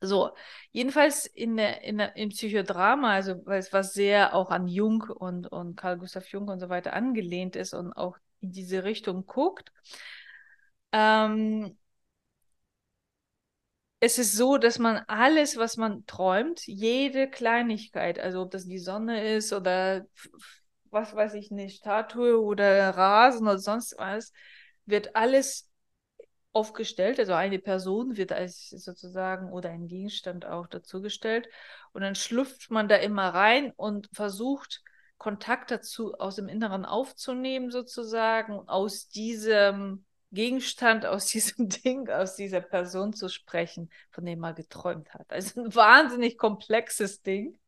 So, 0.00 0.32
jedenfalls 0.70 1.26
in 1.26 1.56
der, 1.56 1.82
in 1.82 1.98
der, 1.98 2.16
im 2.16 2.28
Psychodrama, 2.28 3.14
also 3.14 3.40
weil 3.46 3.58
es 3.58 3.72
was 3.72 3.94
sehr 3.94 4.34
auch 4.34 4.50
an 4.50 4.68
Jung 4.68 5.02
und, 5.02 5.46
und 5.46 5.76
Carl 5.76 5.98
Gustav 5.98 6.26
Jung 6.28 6.48
und 6.48 6.60
so 6.60 6.68
weiter 6.68 6.92
angelehnt 6.92 7.56
ist 7.56 7.72
und 7.74 7.92
auch 7.94 8.18
in 8.40 8.52
diese 8.52 8.84
Richtung 8.84 9.24
guckt, 9.26 9.72
ähm, 10.92 11.76
es 14.04 14.18
ist 14.18 14.36
so, 14.36 14.58
dass 14.58 14.78
man 14.78 14.98
alles, 15.06 15.56
was 15.56 15.78
man 15.78 16.04
träumt, 16.06 16.66
jede 16.66 17.28
Kleinigkeit, 17.28 18.18
also 18.18 18.42
ob 18.42 18.50
das 18.50 18.66
die 18.66 18.78
Sonne 18.78 19.34
ist 19.34 19.52
oder 19.52 20.04
was 20.90 21.14
weiß 21.14 21.34
ich 21.34 21.50
nicht, 21.50 21.78
Statue 21.78 22.38
oder 22.38 22.90
Rasen 22.90 23.46
oder 23.46 23.58
sonst 23.58 23.94
was, 23.96 24.32
wird 24.84 25.16
alles 25.16 25.70
aufgestellt. 26.52 27.18
Also 27.18 27.32
eine 27.32 27.58
Person 27.58 28.18
wird 28.18 28.30
als 28.30 28.68
sozusagen 28.68 29.50
oder 29.50 29.70
ein 29.70 29.88
Gegenstand 29.88 30.44
auch 30.44 30.66
dazugestellt. 30.66 31.48
Und 31.92 32.02
dann 32.02 32.14
schlüpft 32.14 32.70
man 32.70 32.88
da 32.88 32.96
immer 32.96 33.28
rein 33.30 33.72
und 33.74 34.10
versucht, 34.12 34.82
Kontakt 35.16 35.70
dazu 35.70 36.12
aus 36.14 36.36
dem 36.36 36.48
Inneren 36.48 36.84
aufzunehmen, 36.84 37.70
sozusagen, 37.70 38.68
aus 38.68 39.08
diesem 39.08 40.04
Gegenstand, 40.34 41.06
aus 41.06 41.26
diesem 41.32 41.68
Ding, 41.68 42.08
aus 42.10 42.36
dieser 42.36 42.60
Person 42.60 43.12
zu 43.12 43.28
sprechen, 43.28 43.90
von 44.10 44.24
dem 44.24 44.40
man 44.40 44.54
geträumt 44.54 45.14
hat. 45.14 45.32
Also 45.32 45.62
ein 45.62 45.74
wahnsinnig 45.74 46.36
komplexes 46.38 47.22
Ding. 47.22 47.58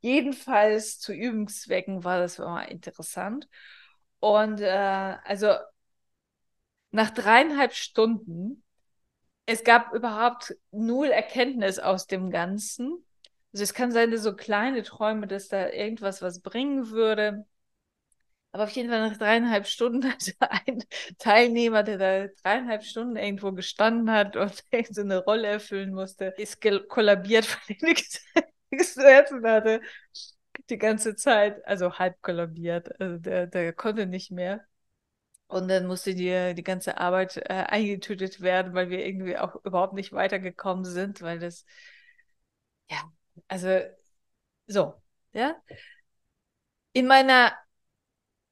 Jedenfalls 0.00 1.00
zu 1.00 1.12
Übungszwecken 1.12 2.04
war 2.04 2.18
das 2.18 2.38
immer 2.38 2.68
interessant. 2.68 3.48
Und 4.20 4.60
äh, 4.60 5.16
also 5.24 5.54
nach 6.90 7.10
dreieinhalb 7.10 7.72
Stunden, 7.74 8.62
es 9.46 9.64
gab 9.64 9.92
überhaupt 9.92 10.54
null 10.70 11.08
Erkenntnis 11.08 11.78
aus 11.78 12.06
dem 12.06 12.30
Ganzen. 12.30 13.04
Also 13.52 13.62
es 13.64 13.74
kann 13.74 13.92
sein, 13.92 14.10
dass 14.10 14.22
so 14.22 14.34
kleine 14.34 14.82
Träume, 14.82 15.26
dass 15.26 15.48
da 15.48 15.68
irgendwas 15.70 16.22
was 16.22 16.40
bringen 16.40 16.90
würde. 16.90 17.46
Aber 18.54 18.64
auf 18.64 18.70
jeden 18.70 18.88
Fall 18.88 19.10
nach 19.10 19.16
dreieinhalb 19.18 19.66
Stunden 19.66 20.04
hatte 20.12 20.32
ein 20.40 20.84
Teilnehmer, 21.18 21.82
der 21.82 21.98
da 21.98 22.28
dreieinhalb 22.44 22.84
Stunden 22.84 23.16
irgendwo 23.16 23.50
gestanden 23.52 24.12
hat 24.12 24.36
und 24.36 24.62
so 24.90 25.00
eine 25.00 25.24
Rolle 25.24 25.48
erfüllen 25.48 25.92
musste, 25.92 26.26
ist 26.38 26.60
kollabiert, 26.88 27.48
weil 27.68 27.76
er 27.80 27.88
nichts 27.88 28.94
zu 28.94 29.00
essen 29.04 29.44
hatte. 29.44 29.80
Die 30.70 30.78
ganze 30.78 31.16
Zeit, 31.16 31.66
also 31.66 31.94
halb 31.98 32.22
kollabiert. 32.22 33.00
Also 33.00 33.18
der, 33.18 33.48
der 33.48 33.72
konnte 33.72 34.06
nicht 34.06 34.30
mehr. 34.30 34.64
Und 35.48 35.68
dann 35.68 35.86
musste 35.86 36.14
die, 36.14 36.54
die 36.54 36.62
ganze 36.64 36.98
Arbeit 36.98 37.36
äh, 37.38 37.42
eingetütet 37.68 38.40
werden, 38.42 38.74
weil 38.74 38.90
wir 38.90 39.04
irgendwie 39.06 39.38
auch 39.38 39.56
überhaupt 39.64 39.94
nicht 39.94 40.12
weitergekommen 40.12 40.84
sind, 40.84 41.22
weil 41.22 41.40
das, 41.40 41.66
ja, 42.90 43.12
also 43.48 43.68
so, 44.68 45.02
ja. 45.32 45.62
In 46.92 47.06
meiner 47.06 47.52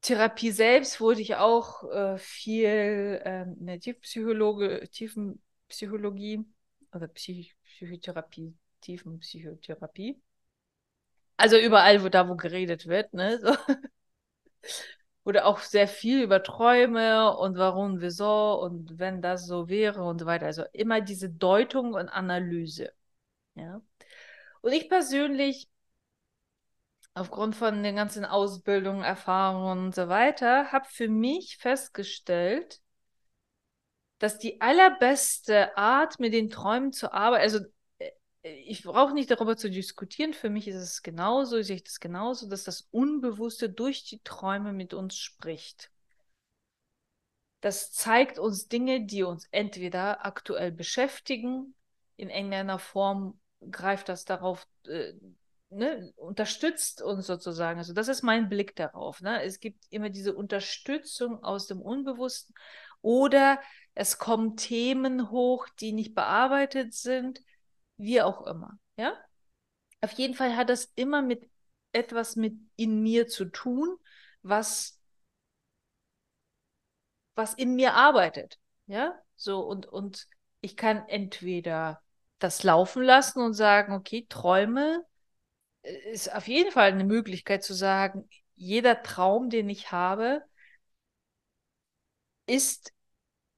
Therapie 0.02 0.50
selbst 0.50 1.00
wurde 1.00 1.20
ich 1.20 1.36
auch 1.36 1.84
äh, 1.90 2.18
viel 2.18 3.20
äh, 3.24 3.42
in 3.42 3.66
der 3.66 3.80
Tiefpsychologe, 3.80 4.88
Tiefenpsychologie 4.90 6.44
oder 6.92 7.08
Psych 7.08 7.56
Psychotherapie, 7.64 8.54
Tiefenpsychotherapie. 8.80 10.20
Also 11.36 11.56
überall, 11.58 12.02
wo 12.04 12.08
da 12.08 12.28
wo 12.28 12.36
geredet 12.36 12.86
wird, 12.86 13.14
ne? 13.14 13.38
So 13.38 13.54
wurde 15.24 15.44
auch 15.44 15.60
sehr 15.60 15.88
viel 15.88 16.22
über 16.22 16.42
Träume 16.42 17.36
und 17.36 17.56
warum, 17.56 18.00
wieso 18.00 18.60
und 18.60 18.98
wenn 18.98 19.22
das 19.22 19.46
so 19.46 19.68
wäre 19.68 20.02
und 20.02 20.18
so 20.18 20.26
weiter. 20.26 20.46
Also 20.46 20.64
immer 20.72 21.00
diese 21.00 21.30
Deutung 21.30 21.94
und 21.94 22.08
Analyse. 22.08 22.92
Ja. 23.54 23.80
Und 24.62 24.72
ich 24.72 24.88
persönlich, 24.88 25.68
aufgrund 27.14 27.56
von 27.56 27.82
den 27.82 27.96
ganzen 27.96 28.24
Ausbildungen, 28.24 29.02
Erfahrungen 29.02 29.86
und 29.86 29.94
so 29.94 30.08
weiter, 30.08 30.72
habe 30.72 30.86
für 30.88 31.08
mich 31.08 31.58
festgestellt, 31.58 32.80
dass 34.18 34.38
die 34.38 34.60
allerbeste 34.60 35.76
Art, 35.76 36.20
mit 36.20 36.32
den 36.32 36.48
Träumen 36.48 36.92
zu 36.92 37.12
arbeiten, 37.12 37.42
also 37.42 37.60
ich 38.42 38.82
brauche 38.82 39.14
nicht 39.14 39.30
darüber 39.30 39.56
zu 39.56 39.70
diskutieren. 39.70 40.34
Für 40.34 40.50
mich 40.50 40.66
ist 40.66 40.76
es 40.76 41.02
genauso, 41.02 41.58
ich 41.58 41.68
sehe 41.68 41.80
das 41.80 42.00
genauso, 42.00 42.48
dass 42.48 42.64
das 42.64 42.88
Unbewusste 42.90 43.70
durch 43.70 44.04
die 44.04 44.20
Träume 44.22 44.72
mit 44.72 44.94
uns 44.94 45.16
spricht. 45.16 45.90
Das 47.60 47.92
zeigt 47.92 48.38
uns 48.40 48.66
Dinge, 48.66 49.06
die 49.06 49.22
uns 49.22 49.46
entweder 49.52 50.26
aktuell 50.26 50.72
beschäftigen, 50.72 51.74
in 52.16 52.30
irgendeiner 52.30 52.78
Form 52.78 53.40
greift 53.70 54.08
das 54.08 54.24
darauf, 54.24 54.66
äh, 54.86 55.12
ne, 55.72 56.12
unterstützt 56.16 57.02
uns 57.02 57.26
sozusagen. 57.26 57.78
Also 57.78 57.92
das 57.92 58.08
ist 58.08 58.22
mein 58.22 58.48
Blick 58.48 58.76
darauf. 58.76 59.20
Ne? 59.20 59.42
Es 59.42 59.60
gibt 59.60 59.84
immer 59.90 60.10
diese 60.10 60.34
Unterstützung 60.34 61.42
aus 61.42 61.66
dem 61.66 61.80
Unbewussten 61.80 62.54
oder 63.00 63.60
es 63.94 64.18
kommen 64.18 64.56
Themen 64.56 65.30
hoch, 65.30 65.68
die 65.80 65.92
nicht 65.92 66.14
bearbeitet 66.14 66.94
sind 66.94 67.40
wie 67.96 68.22
auch 68.22 68.46
immer. 68.46 68.78
Ja? 68.96 69.16
Auf 70.00 70.12
jeden 70.12 70.34
Fall 70.34 70.56
hat 70.56 70.68
das 70.68 70.90
immer 70.94 71.22
mit 71.22 71.48
etwas 71.92 72.36
mit 72.36 72.54
in 72.76 73.02
mir 73.02 73.28
zu 73.28 73.44
tun, 73.44 73.96
was, 74.42 74.98
was 77.34 77.54
in 77.54 77.74
mir 77.74 77.94
arbeitet. 77.94 78.58
Ja, 78.86 79.14
so 79.36 79.60
und, 79.60 79.86
und 79.86 80.26
ich 80.60 80.76
kann 80.76 81.06
entweder 81.08 82.02
das 82.38 82.62
laufen 82.64 83.02
lassen 83.02 83.40
und 83.40 83.54
sagen, 83.54 83.92
okay, 83.92 84.26
Träume 84.28 85.04
ist 85.82 86.32
auf 86.34 86.48
jeden 86.48 86.70
Fall 86.72 86.92
eine 86.92 87.04
Möglichkeit 87.04 87.62
zu 87.64 87.74
sagen, 87.74 88.28
jeder 88.54 89.02
Traum, 89.02 89.50
den 89.50 89.68
ich 89.68 89.92
habe, 89.92 90.42
ist 92.46 92.92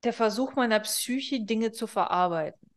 der 0.05 0.13
Versuch 0.15 0.55
meiner 0.57 0.81
Psyche, 0.81 1.45
Dinge 1.45 1.73
zu 1.73 1.87
verarbeiten. 1.87 2.71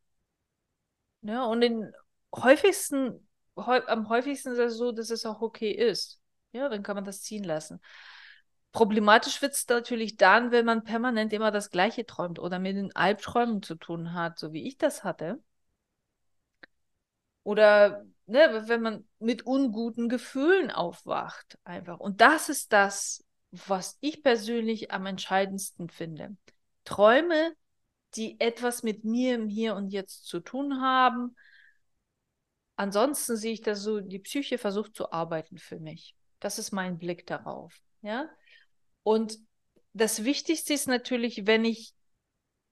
Ja, 1.21 1.45
und 1.45 1.61
den 1.61 1.91
häufigsten, 2.35 3.27
häu 3.55 3.81
am 3.87 4.09
häufigsten 4.09 4.51
ist 4.53 4.59
es 4.59 4.77
so, 4.77 4.91
dass 4.91 5.09
es 5.09 5.25
auch 5.25 5.41
okay 5.41 5.71
ist. 5.71 6.21
Ja, 6.51 6.69
dann 6.69 6.83
kann 6.83 6.95
man 6.95 7.05
das 7.05 7.21
ziehen 7.21 7.43
lassen. 7.43 7.81
Problematisch 8.71 9.41
wird 9.41 9.53
es 9.53 9.67
natürlich 9.67 10.17
dann, 10.17 10.51
wenn 10.51 10.65
man 10.65 10.83
permanent 10.83 11.33
immer 11.33 11.51
das 11.51 11.71
Gleiche 11.71 12.05
träumt 12.05 12.39
oder 12.39 12.59
mit 12.59 12.75
den 12.77 12.95
Albträumen 12.95 13.61
zu 13.63 13.75
tun 13.75 14.13
hat, 14.13 14.39
so 14.39 14.53
wie 14.53 14.67
ich 14.67 14.77
das 14.77 15.03
hatte. 15.03 15.41
Oder 17.43 18.05
ne, 18.27 18.63
wenn 18.67 18.81
man 18.81 19.07
mit 19.19 19.45
unguten 19.45 20.09
Gefühlen 20.09 20.69
aufwacht, 20.71 21.57
einfach. 21.63 21.99
Und 21.99 22.21
das 22.21 22.49
ist 22.49 22.71
das, 22.73 23.23
was 23.51 23.97
ich 24.01 24.21
persönlich 24.21 24.91
am 24.91 25.05
entscheidendsten 25.05 25.89
finde. 25.89 26.35
Träume, 26.83 27.53
die 28.15 28.39
etwas 28.39 28.83
mit 28.83 29.03
mir 29.03 29.35
im 29.35 29.47
Hier 29.47 29.75
und 29.75 29.89
Jetzt 29.89 30.25
zu 30.25 30.39
tun 30.39 30.81
haben. 30.81 31.35
Ansonsten 32.75 33.37
sehe 33.37 33.53
ich 33.53 33.61
das 33.61 33.81
so, 33.81 33.99
die 33.99 34.19
Psyche 34.19 34.57
versucht 34.57 34.95
zu 34.95 35.11
arbeiten 35.11 35.57
für 35.57 35.79
mich. 35.79 36.15
Das 36.39 36.59
ist 36.59 36.71
mein 36.71 36.97
Blick 36.97 37.25
darauf. 37.25 37.73
Ja. 38.01 38.29
Und 39.03 39.39
das 39.93 40.23
Wichtigste 40.23 40.73
ist 40.73 40.87
natürlich, 40.87 41.47
wenn 41.47 41.65
ich 41.65 41.93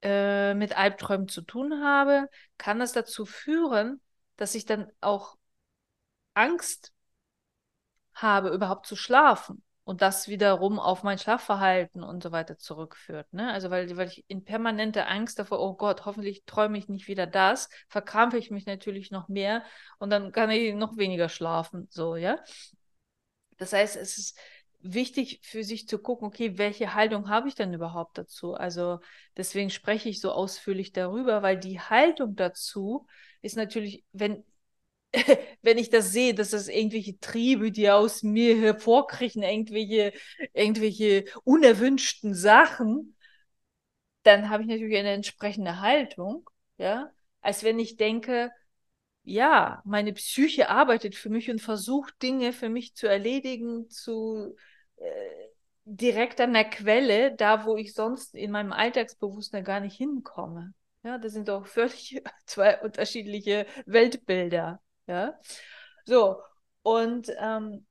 äh, 0.04 0.54
mit 0.54 0.78
Albträumen 0.78 1.28
zu 1.28 1.42
tun 1.42 1.82
habe, 1.84 2.30
kann 2.58 2.80
das 2.80 2.92
dazu 2.92 3.26
führen, 3.26 4.02
dass 4.36 4.54
ich 4.54 4.66
dann 4.66 4.92
auch 5.02 5.38
Angst 6.36 6.94
habe, 8.14 8.50
überhaupt 8.50 8.86
zu 8.88 8.96
schlafen. 8.96 9.64
Und 9.84 10.02
das 10.02 10.28
wiederum 10.28 10.80
auf 10.80 11.04
mein 11.04 11.20
Schlafverhalten 11.20 12.02
und 12.04 12.24
so 12.24 12.32
weiter 12.32 12.58
zurückführt. 12.58 13.32
Ne? 13.34 13.52
Also 13.54 13.70
weil, 13.70 13.96
weil 13.98 14.08
ich 14.08 14.26
in 14.28 14.44
permanenter 14.44 15.08
Angst 15.08 15.38
davor, 15.38 15.60
oh 15.60 15.76
Gott, 15.76 16.06
hoffentlich 16.06 16.44
träume 16.46 16.76
ich 16.80 16.90
nicht 16.90 17.08
wieder 17.08 17.28
das, 17.28 17.70
verkrampfe 17.88 18.40
ich 18.40 18.50
mich 18.50 18.66
natürlich 18.66 19.12
noch 19.12 19.28
mehr 19.28 19.64
und 20.00 20.10
dann 20.10 20.32
kann 20.32 20.50
ich 20.50 20.74
noch 20.74 20.98
weniger 20.98 21.30
schlafen. 21.30 21.88
So, 21.92 22.16
ja. 22.16 22.40
Das 23.58 23.74
heißt, 23.74 23.96
es 23.96 24.18
ist 24.18 24.40
wichtig 24.80 25.42
für 25.44 25.64
sich 25.64 25.88
zu 25.88 26.00
gucken, 26.00 26.28
okay, 26.28 26.58
welche 26.58 26.96
Haltung 26.96 27.30
habe 27.30 27.48
ich 27.48 27.54
denn 27.54 27.74
überhaupt 27.74 28.18
dazu? 28.18 28.56
Also 28.56 29.00
deswegen 29.38 29.70
spreche 29.70 30.10
ich 30.10 30.20
so 30.20 30.32
ausführlich 30.32 30.94
darüber, 30.94 31.44
weil 31.44 31.60
die 31.60 31.80
Haltung 31.80 32.36
dazu 32.36 33.06
ist 33.44 33.56
natürlich, 33.56 34.04
wenn 34.14 34.44
wenn 35.62 35.78
ich 35.78 35.90
das 35.90 36.12
sehe, 36.12 36.34
dass 36.34 36.52
das 36.52 36.68
irgendwelche 36.68 37.20
Triebe, 37.20 37.72
die 37.72 37.90
aus 37.90 38.24
mir 38.24 38.58
hervorkriechen, 38.60 39.44
irgendwelche, 39.44 40.14
irgendwelche 40.54 41.26
unerwünschten 41.44 42.34
Sachen, 42.34 43.16
dann 44.24 44.50
habe 44.50 44.64
ich 44.64 44.70
natürlich 44.70 44.98
eine 44.98 45.12
entsprechende 45.12 45.82
Haltung, 45.82 46.50
ja, 46.78 47.12
als 47.42 47.64
wenn 47.64 47.80
ich 47.80 47.96
denke, 47.96 48.52
ja, 49.24 49.82
meine 49.86 50.14
Psyche 50.14 50.70
arbeitet 50.70 51.16
für 51.16 51.30
mich 51.30 51.50
und 51.50 51.62
versucht 51.62 52.22
Dinge 52.22 52.54
für 52.54 52.70
mich 52.70 52.96
zu 52.96 53.08
erledigen, 53.08 53.90
zu 53.90 54.56
äh, 54.98 55.06
direkt 55.86 56.42
an 56.42 56.54
der 56.54 56.66
Quelle, 56.66 57.36
da 57.36 57.66
wo 57.66 57.78
ich 57.78 57.94
sonst 57.94 58.36
in 58.36 58.52
meinem 58.52 58.72
Alltagsbewusstsein 58.74 59.64
gar 59.64 59.80
nicht 59.80 59.98
hinkomme. 59.98 60.74
Ja, 61.04 61.20
das 61.20 61.34
sind 61.34 61.48
doch 61.48 61.68
völlig 61.68 62.22
zwei 62.46 62.80
unterschiedliche 62.82 63.68
Weltbilder. 63.86 64.82
Ja, 65.08 65.40
so. 66.06 66.42
Und 66.84 67.32
ähm, 67.40 67.86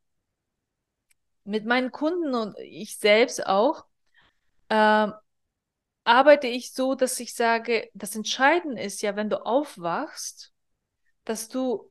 mit 1.45 1.67
meinen 1.67 1.91
Kunden 1.91 2.35
und 2.35 2.59
ich 2.59 2.97
selbst 2.99 3.47
auch 3.47 3.85
ähm, 4.71 5.13
arbeite 6.05 6.47
ich 6.47 6.73
so, 6.73 6.95
dass 6.95 7.21
ich 7.21 7.35
sage, 7.35 7.91
das 7.95 8.17
Entscheidende 8.17 8.83
ist 8.83 9.03
ja, 9.03 9.17
wenn 9.17 9.31
du 9.31 9.45
aufwachst, 9.45 10.53
dass 11.25 11.49
du 11.49 11.91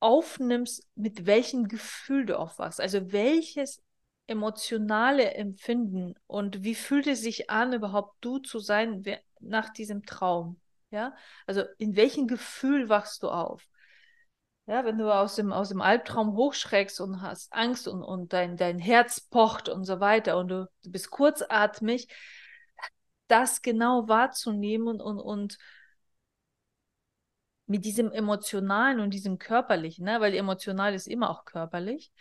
aufnimmst, 0.00 0.86
mit 0.94 1.26
welchem 1.26 1.68
Gefühl 1.68 2.26
du 2.26 2.38
aufwachst. 2.38 2.80
Also 2.80 3.12
welches 3.12 3.82
emotionale 4.26 5.34
Empfinden 5.34 6.14
und 6.26 6.64
wie 6.64 6.74
fühlt 6.74 7.06
es 7.06 7.20
sich 7.22 7.50
an, 7.50 7.72
überhaupt 7.72 8.16
du 8.20 8.38
zu 8.38 8.58
sein 8.58 9.04
nach 9.40 9.70
diesem 9.70 10.04
Traum? 10.04 10.60
Ja, 10.90 11.14
also 11.46 11.62
in 11.78 11.96
welchem 11.96 12.26
Gefühl 12.28 12.88
wachst 12.88 13.22
du 13.22 13.28
auf? 13.30 13.66
Ja, 14.66 14.84
wenn 14.84 14.98
du 14.98 15.12
aus 15.14 15.36
dem, 15.36 15.52
aus 15.52 15.68
dem 15.68 15.80
Albtraum 15.80 16.34
hochschreckst 16.34 17.00
und 17.00 17.22
hast 17.22 17.52
Angst 17.52 17.86
und, 17.86 18.02
und 18.02 18.32
dein, 18.32 18.56
dein 18.56 18.78
Herz 18.80 19.20
pocht 19.20 19.68
und 19.68 19.84
so 19.84 20.00
weiter 20.00 20.36
und 20.38 20.48
du, 20.48 20.68
du 20.82 20.90
bist 20.90 21.10
kurzatmig, 21.10 22.08
das 23.28 23.62
genau 23.62 24.08
wahrzunehmen 24.08 25.00
und, 25.00 25.20
und 25.20 25.58
mit 27.66 27.84
diesem 27.84 28.12
emotionalen 28.12 29.00
und 29.00 29.10
diesem 29.10 29.38
körperlichen, 29.38 30.04
ne, 30.04 30.20
weil 30.20 30.34
emotional 30.34 30.94
ist 30.94 31.08
immer 31.08 31.30
auch 31.30 31.44
körperlich, 31.44 32.12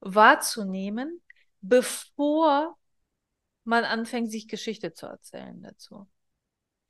wahrzunehmen, 0.00 1.20
bevor 1.60 2.76
man 3.64 3.84
anfängt, 3.84 4.30
sich 4.30 4.48
Geschichte 4.48 4.92
zu 4.92 5.06
erzählen 5.06 5.62
dazu. 5.62 6.08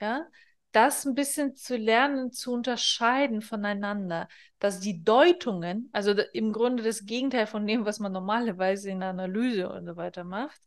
Ja, 0.01 0.27
das 0.75 1.05
ein 1.05 1.15
bisschen 1.15 1.55
zu 1.57 1.77
lernen, 1.77 2.33
zu 2.33 2.53
unterscheiden 2.53 3.43
voneinander, 3.43 4.29
dass 4.59 4.81
die 4.81 5.05
Deutungen, 5.05 5.89
also 5.93 6.13
im 6.33 6.53
Grunde 6.53 6.83
das 6.83 7.07
Gegenteil 7.07 7.47
von 7.47 7.67
dem, 7.67 7.85
was 7.87 8.01
man 8.01 8.13
normalerweise 8.13 8.91
in 8.91 9.01
der 9.01 9.11
Analyse 9.11 9.69
und 9.71 9.87
so 9.87 9.97
weiter 9.97 10.25
macht, 10.25 10.61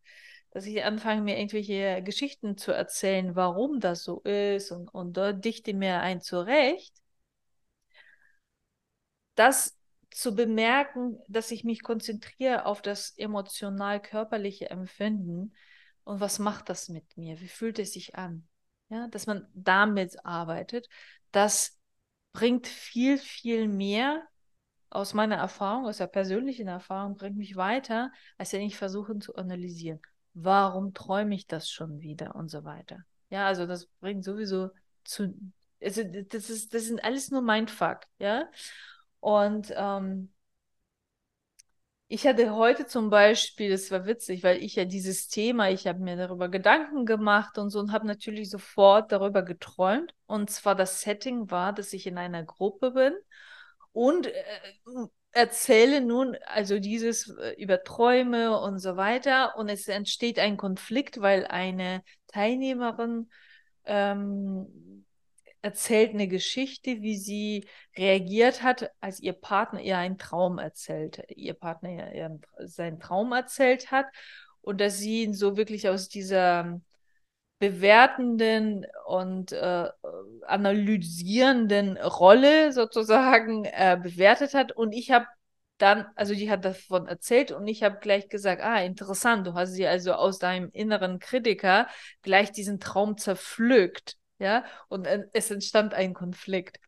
dass 0.52 0.66
ich 0.66 0.84
anfange, 0.84 1.22
mir 1.22 1.38
irgendwelche 1.38 2.02
Geschichten 2.04 2.58
zu 2.58 2.72
erzählen, 2.72 3.36
warum 3.36 3.80
das 3.82 4.04
so 4.04 4.22
ist 4.22 4.72
und, 4.72 4.88
und 4.94 5.18
dort 5.18 5.44
dichte 5.44 5.74
mir 5.74 6.00
ein 6.00 6.22
zurecht, 6.22 6.96
das 9.36 9.78
zu 10.12 10.36
bemerken, 10.36 11.20
dass 11.28 11.52
ich 11.52 11.64
mich 11.64 11.84
konzentriere 11.84 12.66
auf 12.66 12.82
das 12.82 13.12
emotional-körperliche 13.18 14.70
Empfinden 14.70 15.54
und 16.06 16.20
was 16.22 16.40
macht 16.40 16.70
das 16.70 16.90
mit 16.90 17.18
mir? 17.18 17.40
Wie 17.42 17.48
fühlt 17.50 17.78
es 17.80 17.94
sich 17.94 18.16
an? 18.16 18.48
Ja, 18.90 19.08
dass 19.08 19.28
man 19.28 19.48
damit 19.54 20.26
arbeitet, 20.26 20.88
das 21.32 21.78
bringt 22.34 22.68
viel, 22.68 23.18
viel 23.18 23.68
mehr 23.68 24.24
aus 24.90 25.14
meiner 25.14 25.36
Erfahrung, 25.36 25.86
aus 25.86 25.98
der 25.98 26.08
persönlichen 26.08 26.68
Erfahrung, 26.68 27.18
bringt 27.18 27.38
mich 27.38 27.56
weiter, 27.56 28.12
als 28.38 28.54
wenn 28.54 28.62
ich 28.62 28.78
versuche 28.78 29.18
zu 29.20 29.36
analysieren. 29.36 30.00
Warum 30.34 30.94
träume 30.94 31.36
ich 31.36 31.48
das 31.48 31.70
schon 31.70 32.00
wieder 32.00 32.36
und 32.36 32.50
so 32.50 32.64
weiter. 32.64 33.00
Ja, 33.30 33.48
also 33.48 33.66
das 33.66 33.88
bringt 34.00 34.24
sowieso 34.24 34.70
zu, 35.04 35.34
also 35.82 36.04
das 36.04 36.50
ist, 36.50 36.74
das 36.74 36.86
sind 36.86 37.04
alles 37.04 37.32
nur 37.32 37.42
Mindfuck, 37.42 38.02
ja. 38.20 38.50
Und 39.20 39.74
ähm, 39.76 40.32
ich 42.10 42.26
hatte 42.26 42.56
heute 42.56 42.86
zum 42.88 43.10
Beispiel, 43.10 43.70
das 43.70 43.92
war 43.92 44.06
witzig, 44.06 44.44
weil 44.44 44.64
ich 44.64 44.76
ja 44.76 44.86
dieses 44.86 45.28
Thema, 45.28 45.70
ich 45.70 45.88
habe 45.88 46.00
mir 46.00 46.16
darüber 46.16 46.48
Gedanken 46.48 47.06
gemacht 47.06 47.58
und 47.58 47.70
so 47.70 47.80
und 47.80 47.92
habe 47.92 48.08
natürlich 48.08 48.50
sofort 48.50 49.12
darüber 49.12 49.44
geträumt. 49.44 50.14
Und 50.26 50.50
zwar 50.50 50.76
das 50.76 51.02
Setting 51.02 51.52
war, 51.52 51.74
dass 51.74 51.92
ich 51.92 52.08
in 52.08 52.18
einer 52.18 52.44
Gruppe 52.44 52.92
bin 52.92 53.14
und 53.92 54.28
äh, 54.28 54.44
erzähle 55.32 56.00
nun 56.00 56.38
also 56.46 56.80
dieses 56.80 57.30
äh, 57.30 57.56
über 57.62 57.84
Träume 57.84 58.58
und 58.58 58.80
so 58.80 58.96
weiter. 58.96 59.58
Und 59.58 59.68
es 59.68 59.88
entsteht 59.90 60.40
ein 60.40 60.56
Konflikt, 60.56 61.20
weil 61.22 61.46
eine 61.46 62.04
Teilnehmerin 62.28 63.30
ähm, 63.84 65.06
erzählt 65.62 66.12
eine 66.12 66.28
Geschichte, 66.28 67.02
wie 67.02 67.18
sie 67.18 67.68
reagiert 67.98 68.64
hat, 68.64 68.92
als 69.02 69.20
ihr 69.20 69.34
Partner 69.34 69.82
ihr 69.82 69.98
einen 69.98 70.18
Traum 70.18 70.60
erzählte. 70.60 71.26
Ihr 71.30 71.54
Partner 71.54 71.90
ihr, 71.90 72.14
ihr 72.14 72.40
seinen 72.68 73.00
Traum 73.00 73.32
erzählt 73.32 73.92
hat 73.92 74.08
und 74.62 74.82
dass 74.82 74.98
sie 74.98 75.24
ihn 75.24 75.34
so 75.34 75.58
wirklich 75.58 75.90
aus 75.90 76.10
dieser 76.10 76.80
bewertenden 77.60 78.86
und 79.08 79.52
äh, 79.52 79.90
analysierenden 80.46 81.98
Rolle 81.98 82.72
sozusagen 82.72 83.66
äh, 83.66 83.98
bewertet 84.02 84.54
hat. 84.54 84.72
Und 84.72 84.94
ich 84.94 85.12
habe 85.12 85.26
dann, 85.78 86.06
also 86.16 86.34
die 86.34 86.50
hat 86.50 86.66
davon 86.66 87.08
erzählt 87.08 87.52
und 87.52 87.68
ich 87.68 87.84
habe 87.84 88.00
gleich 88.00 88.30
gesagt, 88.30 88.62
ah, 88.64 88.82
interessant, 88.82 89.48
du 89.48 89.54
hast 89.54 89.74
sie 89.74 89.88
also 89.88 90.14
aus 90.14 90.40
deinem 90.40 90.70
inneren 90.72 91.20
Kritiker 91.20 91.88
gleich 92.22 92.52
diesen 92.52 92.80
Traum 92.80 93.18
zerpflückt 93.18 94.18
ja, 94.40 94.66
und 94.90 95.08
es 95.34 95.52
entstand 95.52 95.94
ein 95.94 96.14
Konflikt. 96.14 96.80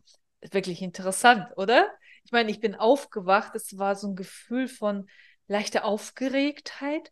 Wirklich 0.52 0.82
interessant, 0.82 1.46
oder? 1.58 1.90
Ich 2.24 2.32
meine, 2.32 2.52
ich 2.52 2.60
bin 2.60 2.76
aufgewacht, 2.76 3.56
es 3.56 3.78
war 3.78 3.96
so 3.96 4.08
ein 4.08 4.16
Gefühl 4.16 4.68
von 4.68 5.10
leichter 5.48 5.84
Aufgeregtheit 5.84 7.12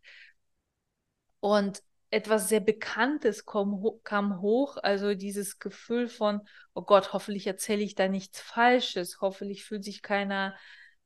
und 1.39 1.82
etwas 2.10 2.47
sehr 2.50 2.62
Bekanntes 2.62 3.45
kam, 3.45 3.84
kam 4.04 4.41
hoch, 4.41 4.78
also 4.82 5.13
dieses 5.13 5.60
Gefühl 5.60 6.08
von, 6.08 6.41
oh 6.73 6.82
Gott, 6.84 7.12
hoffentlich 7.13 7.47
erzähle 7.47 7.84
ich 7.84 7.95
da 7.95 8.08
nichts 8.08 8.39
Falsches, 8.39 9.19
hoffentlich 9.21 9.65
fühlt 9.65 9.84
sich 9.84 10.02
keiner 10.02 10.56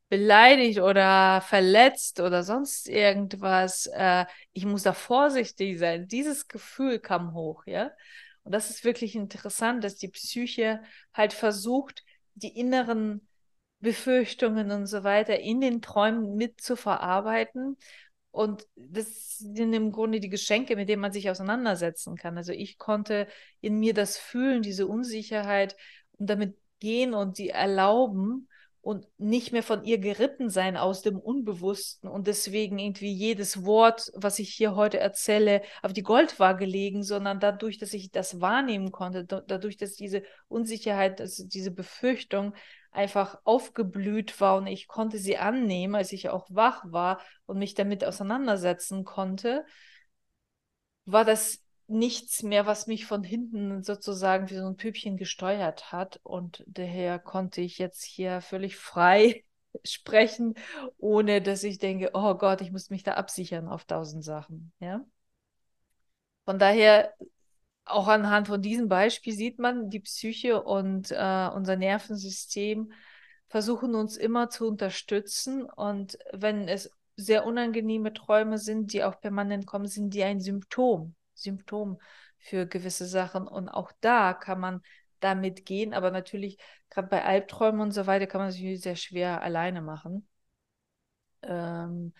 beleidigt 0.09 0.79
oder 0.79 1.41
verletzt 1.41 2.19
oder 2.19 2.43
sonst 2.43 2.87
irgendwas. 2.87 3.87
Äh, 3.87 4.25
ich 4.53 4.65
muss 4.65 4.83
da 4.83 4.93
vorsichtig 4.93 5.79
sein. 5.79 6.07
Dieses 6.07 6.47
Gefühl 6.47 6.99
kam 6.99 7.33
hoch, 7.33 7.63
ja. 7.65 7.91
Und 8.43 8.53
das 8.53 8.69
ist 8.69 8.83
wirklich 8.83 9.15
interessant, 9.15 9.83
dass 9.83 9.97
die 9.97 10.07
Psyche 10.07 10.81
halt 11.13 11.33
versucht, 11.33 12.03
die 12.35 12.57
inneren 12.57 13.27
Befürchtungen 13.79 14.71
und 14.71 14.85
so 14.87 15.03
weiter 15.03 15.39
in 15.39 15.61
den 15.61 15.81
Träumen 15.81 16.35
mit 16.35 16.61
zu 16.61 16.75
verarbeiten. 16.75 17.77
Und 18.31 18.65
das 18.75 19.37
sind 19.39 19.73
im 19.73 19.91
Grunde 19.91 20.19
die 20.19 20.29
Geschenke, 20.29 20.75
mit 20.75 20.87
denen 20.87 21.01
man 21.01 21.11
sich 21.11 21.29
auseinandersetzen 21.29 22.15
kann. 22.15 22.37
Also 22.37 22.53
ich 22.53 22.77
konnte 22.77 23.27
in 23.59 23.79
mir 23.79 23.93
das 23.93 24.17
fühlen, 24.17 24.61
diese 24.61 24.87
Unsicherheit 24.87 25.75
und 26.13 26.29
damit 26.29 26.57
gehen 26.79 27.13
und 27.13 27.35
sie 27.35 27.49
erlauben 27.49 28.47
und 28.81 29.07
nicht 29.19 29.51
mehr 29.51 29.61
von 29.61 29.83
ihr 29.83 29.99
geritten 29.99 30.49
sein 30.49 30.75
aus 30.75 31.03
dem 31.03 31.19
Unbewussten 31.19 32.09
und 32.09 32.25
deswegen 32.27 32.79
irgendwie 32.79 33.13
jedes 33.13 33.63
Wort, 33.63 34.11
was 34.15 34.39
ich 34.39 34.53
hier 34.53 34.75
heute 34.75 34.99
erzähle, 34.99 35.61
auf 35.83 35.93
die 35.93 36.01
Goldwaage 36.01 36.65
legen, 36.65 37.03
sondern 37.03 37.39
dadurch, 37.39 37.77
dass 37.77 37.93
ich 37.93 38.11
das 38.11 38.41
wahrnehmen 38.41 38.91
konnte, 38.91 39.25
dadurch, 39.25 39.77
dass 39.77 39.93
diese 39.93 40.23
Unsicherheit, 40.47 41.19
dass 41.19 41.35
diese 41.35 41.71
Befürchtung 41.71 42.55
einfach 42.91 43.39
aufgeblüht 43.43 44.41
war 44.41 44.57
und 44.57 44.67
ich 44.67 44.87
konnte 44.87 45.17
sie 45.19 45.37
annehmen, 45.37 45.95
als 45.95 46.11
ich 46.11 46.29
auch 46.29 46.47
wach 46.49 46.83
war 46.85 47.21
und 47.45 47.59
mich 47.59 47.75
damit 47.75 48.03
auseinandersetzen 48.03 49.05
konnte, 49.05 49.63
war 51.05 51.23
das 51.23 51.63
nichts 51.91 52.43
mehr, 52.43 52.65
was 52.65 52.87
mich 52.87 53.05
von 53.05 53.23
hinten 53.23 53.83
sozusagen 53.83 54.49
wie 54.49 54.55
so 54.55 54.65
ein 54.65 54.77
Püppchen 54.77 55.17
gesteuert 55.17 55.91
hat. 55.91 56.19
Und 56.23 56.63
daher 56.67 57.19
konnte 57.19 57.61
ich 57.61 57.77
jetzt 57.77 58.03
hier 58.03 58.41
völlig 58.41 58.77
frei 58.77 59.43
sprechen, 59.83 60.55
ohne 60.97 61.41
dass 61.41 61.63
ich 61.63 61.77
denke, 61.79 62.11
oh 62.13 62.35
Gott, 62.35 62.61
ich 62.61 62.71
muss 62.71 62.89
mich 62.89 63.03
da 63.03 63.13
absichern 63.13 63.67
auf 63.67 63.85
tausend 63.85 64.23
Sachen. 64.23 64.71
Ja. 64.79 65.05
Von 66.45 66.59
daher, 66.59 67.13
auch 67.85 68.07
anhand 68.07 68.47
von 68.47 68.61
diesem 68.61 68.87
Beispiel 68.87 69.33
sieht 69.33 69.59
man, 69.59 69.89
die 69.89 69.99
Psyche 69.99 70.63
und 70.63 71.11
äh, 71.11 71.49
unser 71.53 71.75
Nervensystem 71.75 72.91
versuchen 73.47 73.95
uns 73.95 74.17
immer 74.17 74.49
zu 74.49 74.67
unterstützen. 74.67 75.63
Und 75.63 76.17
wenn 76.31 76.67
es 76.67 76.91
sehr 77.15 77.45
unangenehme 77.45 78.13
Träume 78.13 78.57
sind, 78.57 78.93
die 78.93 79.03
auch 79.03 79.19
permanent 79.19 79.65
kommen, 79.65 79.87
sind 79.87 80.13
die 80.13 80.23
ein 80.23 80.39
Symptom 80.39 81.15
Symptom 81.41 81.99
für 82.39 82.65
gewisse 82.65 83.05
Sachen. 83.05 83.47
Und 83.47 83.69
auch 83.69 83.91
da 84.01 84.33
kann 84.33 84.59
man 84.59 84.81
damit 85.19 85.65
gehen, 85.65 85.93
aber 85.93 86.11
natürlich, 86.11 86.57
gerade 86.89 87.07
bei 87.07 87.23
Albträumen 87.23 87.81
und 87.81 87.91
so 87.91 88.07
weiter, 88.07 88.27
kann 88.27 88.41
man 88.41 88.51
sich 88.51 88.81
sehr 88.81 88.95
schwer 88.95 89.41
alleine 89.41 89.81
machen. 89.81 90.27
Ähm, 91.43 92.13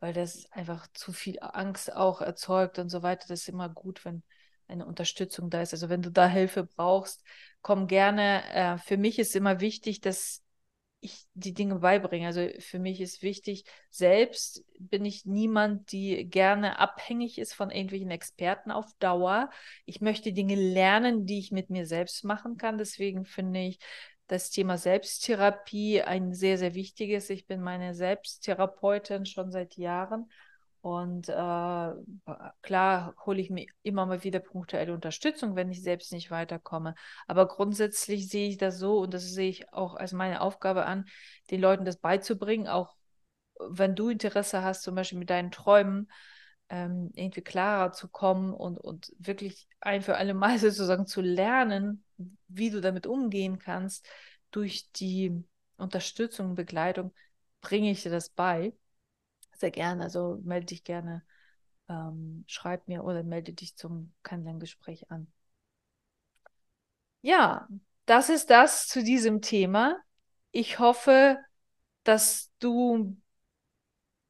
weil 0.00 0.12
das 0.12 0.50
einfach 0.52 0.86
zu 0.92 1.12
viel 1.12 1.38
Angst 1.40 1.92
auch 1.92 2.20
erzeugt 2.20 2.78
und 2.78 2.90
so 2.90 3.02
weiter. 3.02 3.26
Das 3.28 3.40
ist 3.40 3.48
immer 3.48 3.68
gut, 3.68 4.04
wenn 4.04 4.22
eine 4.68 4.86
Unterstützung 4.86 5.50
da 5.50 5.62
ist. 5.62 5.72
Also 5.72 5.88
wenn 5.88 6.02
du 6.02 6.10
da 6.10 6.28
Hilfe 6.28 6.64
brauchst, 6.64 7.24
komm 7.62 7.86
gerne. 7.86 8.42
Äh, 8.52 8.78
für 8.78 8.96
mich 8.96 9.18
ist 9.18 9.34
immer 9.34 9.60
wichtig, 9.60 10.00
dass 10.00 10.43
ich 11.04 11.26
die 11.34 11.52
Dinge 11.52 11.76
beibringe. 11.76 12.26
Also 12.26 12.48
für 12.58 12.78
mich 12.78 13.00
ist 13.00 13.22
wichtig, 13.22 13.64
selbst 13.90 14.64
bin 14.78 15.04
ich 15.04 15.26
niemand, 15.26 15.92
die 15.92 16.28
gerne 16.28 16.78
abhängig 16.78 17.38
ist 17.38 17.54
von 17.54 17.70
irgendwelchen 17.70 18.10
Experten 18.10 18.70
auf 18.70 18.86
Dauer. 18.98 19.50
Ich 19.84 20.00
möchte 20.00 20.32
Dinge 20.32 20.54
lernen, 20.54 21.26
die 21.26 21.38
ich 21.38 21.52
mit 21.52 21.70
mir 21.70 21.86
selbst 21.86 22.24
machen 22.24 22.56
kann. 22.56 22.78
Deswegen 22.78 23.24
finde 23.24 23.60
ich 23.60 23.78
das 24.26 24.50
Thema 24.50 24.78
Selbsttherapie 24.78 26.02
ein 26.02 26.32
sehr, 26.32 26.56
sehr 26.56 26.74
wichtiges. 26.74 27.28
Ich 27.28 27.46
bin 27.46 27.60
meine 27.60 27.94
Selbsttherapeutin 27.94 29.26
schon 29.26 29.50
seit 29.50 29.76
Jahren 29.76 30.30
und 30.84 31.30
äh, 31.30 31.32
klar 32.60 33.14
hole 33.24 33.40
ich 33.40 33.48
mir 33.48 33.64
immer 33.82 34.04
mal 34.04 34.22
wieder 34.22 34.38
punktuelle 34.38 34.92
Unterstützung, 34.92 35.56
wenn 35.56 35.70
ich 35.70 35.82
selbst 35.82 36.12
nicht 36.12 36.30
weiterkomme. 36.30 36.94
Aber 37.26 37.48
grundsätzlich 37.48 38.28
sehe 38.28 38.50
ich 38.50 38.58
das 38.58 38.78
so 38.78 38.98
und 38.98 39.14
das 39.14 39.22
sehe 39.24 39.48
ich 39.48 39.72
auch 39.72 39.94
als 39.94 40.12
meine 40.12 40.42
Aufgabe 40.42 40.84
an, 40.84 41.06
den 41.50 41.62
Leuten 41.62 41.86
das 41.86 41.96
beizubringen, 41.96 42.68
auch 42.68 42.96
wenn 43.58 43.94
du 43.94 44.10
Interesse 44.10 44.62
hast, 44.62 44.82
zum 44.82 44.94
Beispiel 44.94 45.18
mit 45.18 45.30
deinen 45.30 45.50
Träumen 45.50 46.10
ähm, 46.68 47.10
irgendwie 47.14 47.40
klarer 47.40 47.92
zu 47.92 48.08
kommen 48.08 48.52
und, 48.52 48.76
und 48.76 49.10
wirklich 49.18 49.66
ein 49.80 50.02
für 50.02 50.18
alle 50.18 50.34
Mal 50.34 50.58
sozusagen 50.58 51.06
zu 51.06 51.22
lernen, 51.22 52.04
wie 52.48 52.68
du 52.68 52.82
damit 52.82 53.06
umgehen 53.06 53.58
kannst, 53.58 54.06
durch 54.50 54.92
die 54.92 55.42
Unterstützung 55.78 56.50
und 56.50 56.54
Begleitung 56.56 57.14
bringe 57.62 57.90
ich 57.90 58.02
dir 58.02 58.10
das 58.10 58.28
bei. 58.28 58.74
Sehr 59.56 59.70
gerne. 59.70 60.02
Also 60.04 60.40
melde 60.44 60.66
dich 60.66 60.84
gerne, 60.84 61.24
ähm, 61.88 62.44
schreib 62.46 62.88
mir 62.88 63.04
oder 63.04 63.22
melde 63.22 63.52
dich 63.52 63.76
zum 63.76 64.12
Kennenlerngespräch 64.22 65.10
an. 65.10 65.28
Ja, 67.22 67.68
das 68.06 68.28
ist 68.28 68.50
das 68.50 68.86
zu 68.86 69.02
diesem 69.02 69.40
Thema. 69.40 69.98
Ich 70.52 70.78
hoffe, 70.78 71.38
dass 72.04 72.52
du 72.60 73.16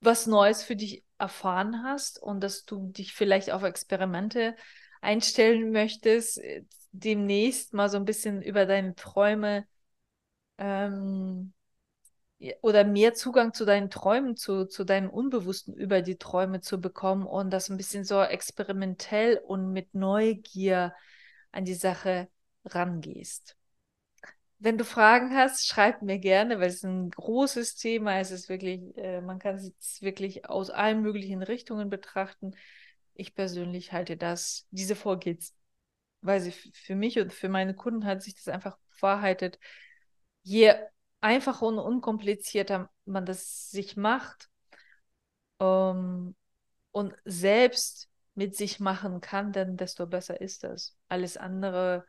was 0.01 0.27
Neues 0.27 0.63
für 0.63 0.77
dich 0.77 1.05
erfahren 1.19 1.83
hast 1.83 2.21
und 2.23 2.41
dass 2.41 2.65
du 2.65 2.91
dich 2.93 3.13
vielleicht 3.15 3.51
auf 3.51 3.63
Experimente 3.63 4.57
einstellen 5.01 5.71
möchtest, 5.73 6.41
demnächst 6.93 7.73
mal 7.75 7.89
so 7.89 7.97
ein 7.97 8.05
bisschen 8.05 8.43
über 8.43 8.67
deine 8.67 8.95
Träume 8.95 9.67
ähm, 10.59 11.53
oder 12.63 12.85
mehr 12.85 13.15
Zugang 13.15 13.55
zu 13.55 13.65
deinen 13.65 13.91
Träumen, 13.91 14.37
zu, 14.37 14.67
zu 14.67 14.85
deinem 14.85 15.11
Unbewussten 15.11 15.75
über 15.75 16.03
die 16.03 16.17
Träume 16.17 16.61
zu 16.61 16.81
bekommen 16.81 17.27
und 17.27 17.51
das 17.51 17.71
ein 17.71 17.77
bisschen 17.77 18.05
so 18.05 18.23
experimentell 18.23 19.39
und 19.39 19.73
mit 19.73 19.95
Neugier 19.95 20.95
an 21.53 21.65
die 21.65 21.75
Sache 21.75 22.29
rangehst. 22.65 23.57
Wenn 24.59 24.79
du 24.79 24.85
Fragen 24.85 25.37
hast, 25.37 25.67
schreib 25.67 26.03
mir 26.03 26.19
gerne, 26.19 26.59
weil 26.59 26.69
es 26.69 26.83
ein 26.85 27.11
großes 27.11 27.77
Thema 27.77 28.21
ist. 28.21 28.31
Es 28.31 28.43
ist 28.43 28.49
wirklich, 28.49 28.97
äh, 28.97 29.21
man 29.21 29.39
kann 29.39 29.57
es 29.57 30.01
wirklich 30.01 30.49
aus 30.49 30.71
allen 30.71 31.03
möglichen 31.03 31.43
Richtungen 31.43 31.91
betrachten. 31.91 32.55
Ich 33.15 33.35
persönlich 33.35 33.93
halte 33.93 34.17
das, 34.17 34.67
diese 34.71 34.97
Vorgehensweise 34.97 36.51
für 36.73 36.95
mich 36.95 37.19
und 37.19 37.33
für 37.33 37.49
meine 37.49 37.75
Kunden 37.75 38.07
hat 38.07 38.23
sich 38.23 38.35
das 38.37 38.49
einfach 38.49 38.79
verheitet. 38.89 39.59
Je 40.43 40.73
einfacher 41.25 41.67
und 41.67 41.79
unkomplizierter 41.79 42.91
man 43.07 43.25
das 43.25 43.71
sich 43.71 43.97
macht 43.97 44.51
ähm, 45.59 46.37
und 46.93 47.15
selbst 47.25 48.11
mit 48.35 48.55
sich 48.57 48.79
machen 48.79 49.21
kann, 49.21 49.53
dann 49.53 49.77
desto 49.77 50.07
besser 50.07 50.41
ist 50.41 50.65
das. 50.65 50.97
Alles 51.09 51.37
andere. 51.37 52.05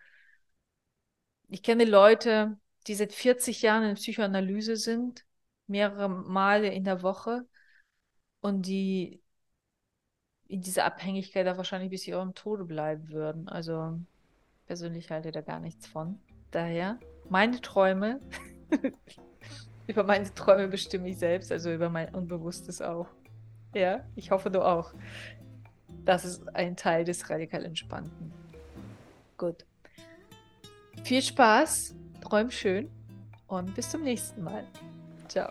Ich 1.47 1.63
kenne 1.63 1.85
Leute, 1.85 2.57
die 2.87 2.95
seit 2.95 3.13
40 3.13 3.61
Jahren 3.61 3.83
in 3.83 3.95
Psychoanalyse 3.95 4.75
sind, 4.75 5.25
mehrere 5.67 6.09
Male 6.09 6.73
in 6.73 6.83
der 6.83 7.01
Woche 7.01 7.47
und 8.41 8.65
die 8.67 9.21
in 10.47 10.61
dieser 10.61 10.85
Abhängigkeit 10.85 11.47
da 11.47 11.57
wahrscheinlich 11.57 11.89
bis 11.89 12.01
sie 12.01 12.11
ihrem 12.11 12.33
Tode 12.33 12.65
bleiben 12.65 13.09
würden. 13.09 13.47
Also 13.47 13.97
persönlich 14.65 15.09
halte 15.09 15.29
ich 15.29 15.33
da 15.33 15.41
gar 15.41 15.59
nichts 15.59 15.87
von. 15.87 16.19
Daher 16.51 16.99
meine 17.29 17.61
Träume 17.61 18.19
über 19.87 20.03
meine 20.03 20.33
Träume 20.33 20.67
bestimme 20.67 21.09
ich 21.09 21.17
selbst, 21.17 21.51
also 21.51 21.71
über 21.71 21.89
mein 21.89 22.13
Unbewusstes 22.13 22.81
auch. 22.81 23.07
Ja, 23.73 24.03
ich 24.15 24.31
hoffe 24.31 24.49
du 24.49 24.61
auch. 24.61 24.93
Das 26.05 26.23
ist 26.23 26.55
ein 26.55 26.75
Teil 26.75 27.03
des 27.03 27.29
radikal 27.29 27.65
Entspannten. 27.65 28.31
Gut. 29.37 29.65
Viel 31.03 31.21
Spaß, 31.21 31.93
träum 32.21 32.51
schön 32.51 32.89
und 33.47 33.75
bis 33.75 33.89
zum 33.89 34.03
nächsten 34.03 34.43
Mal. 34.43 34.65
Ciao. 35.27 35.49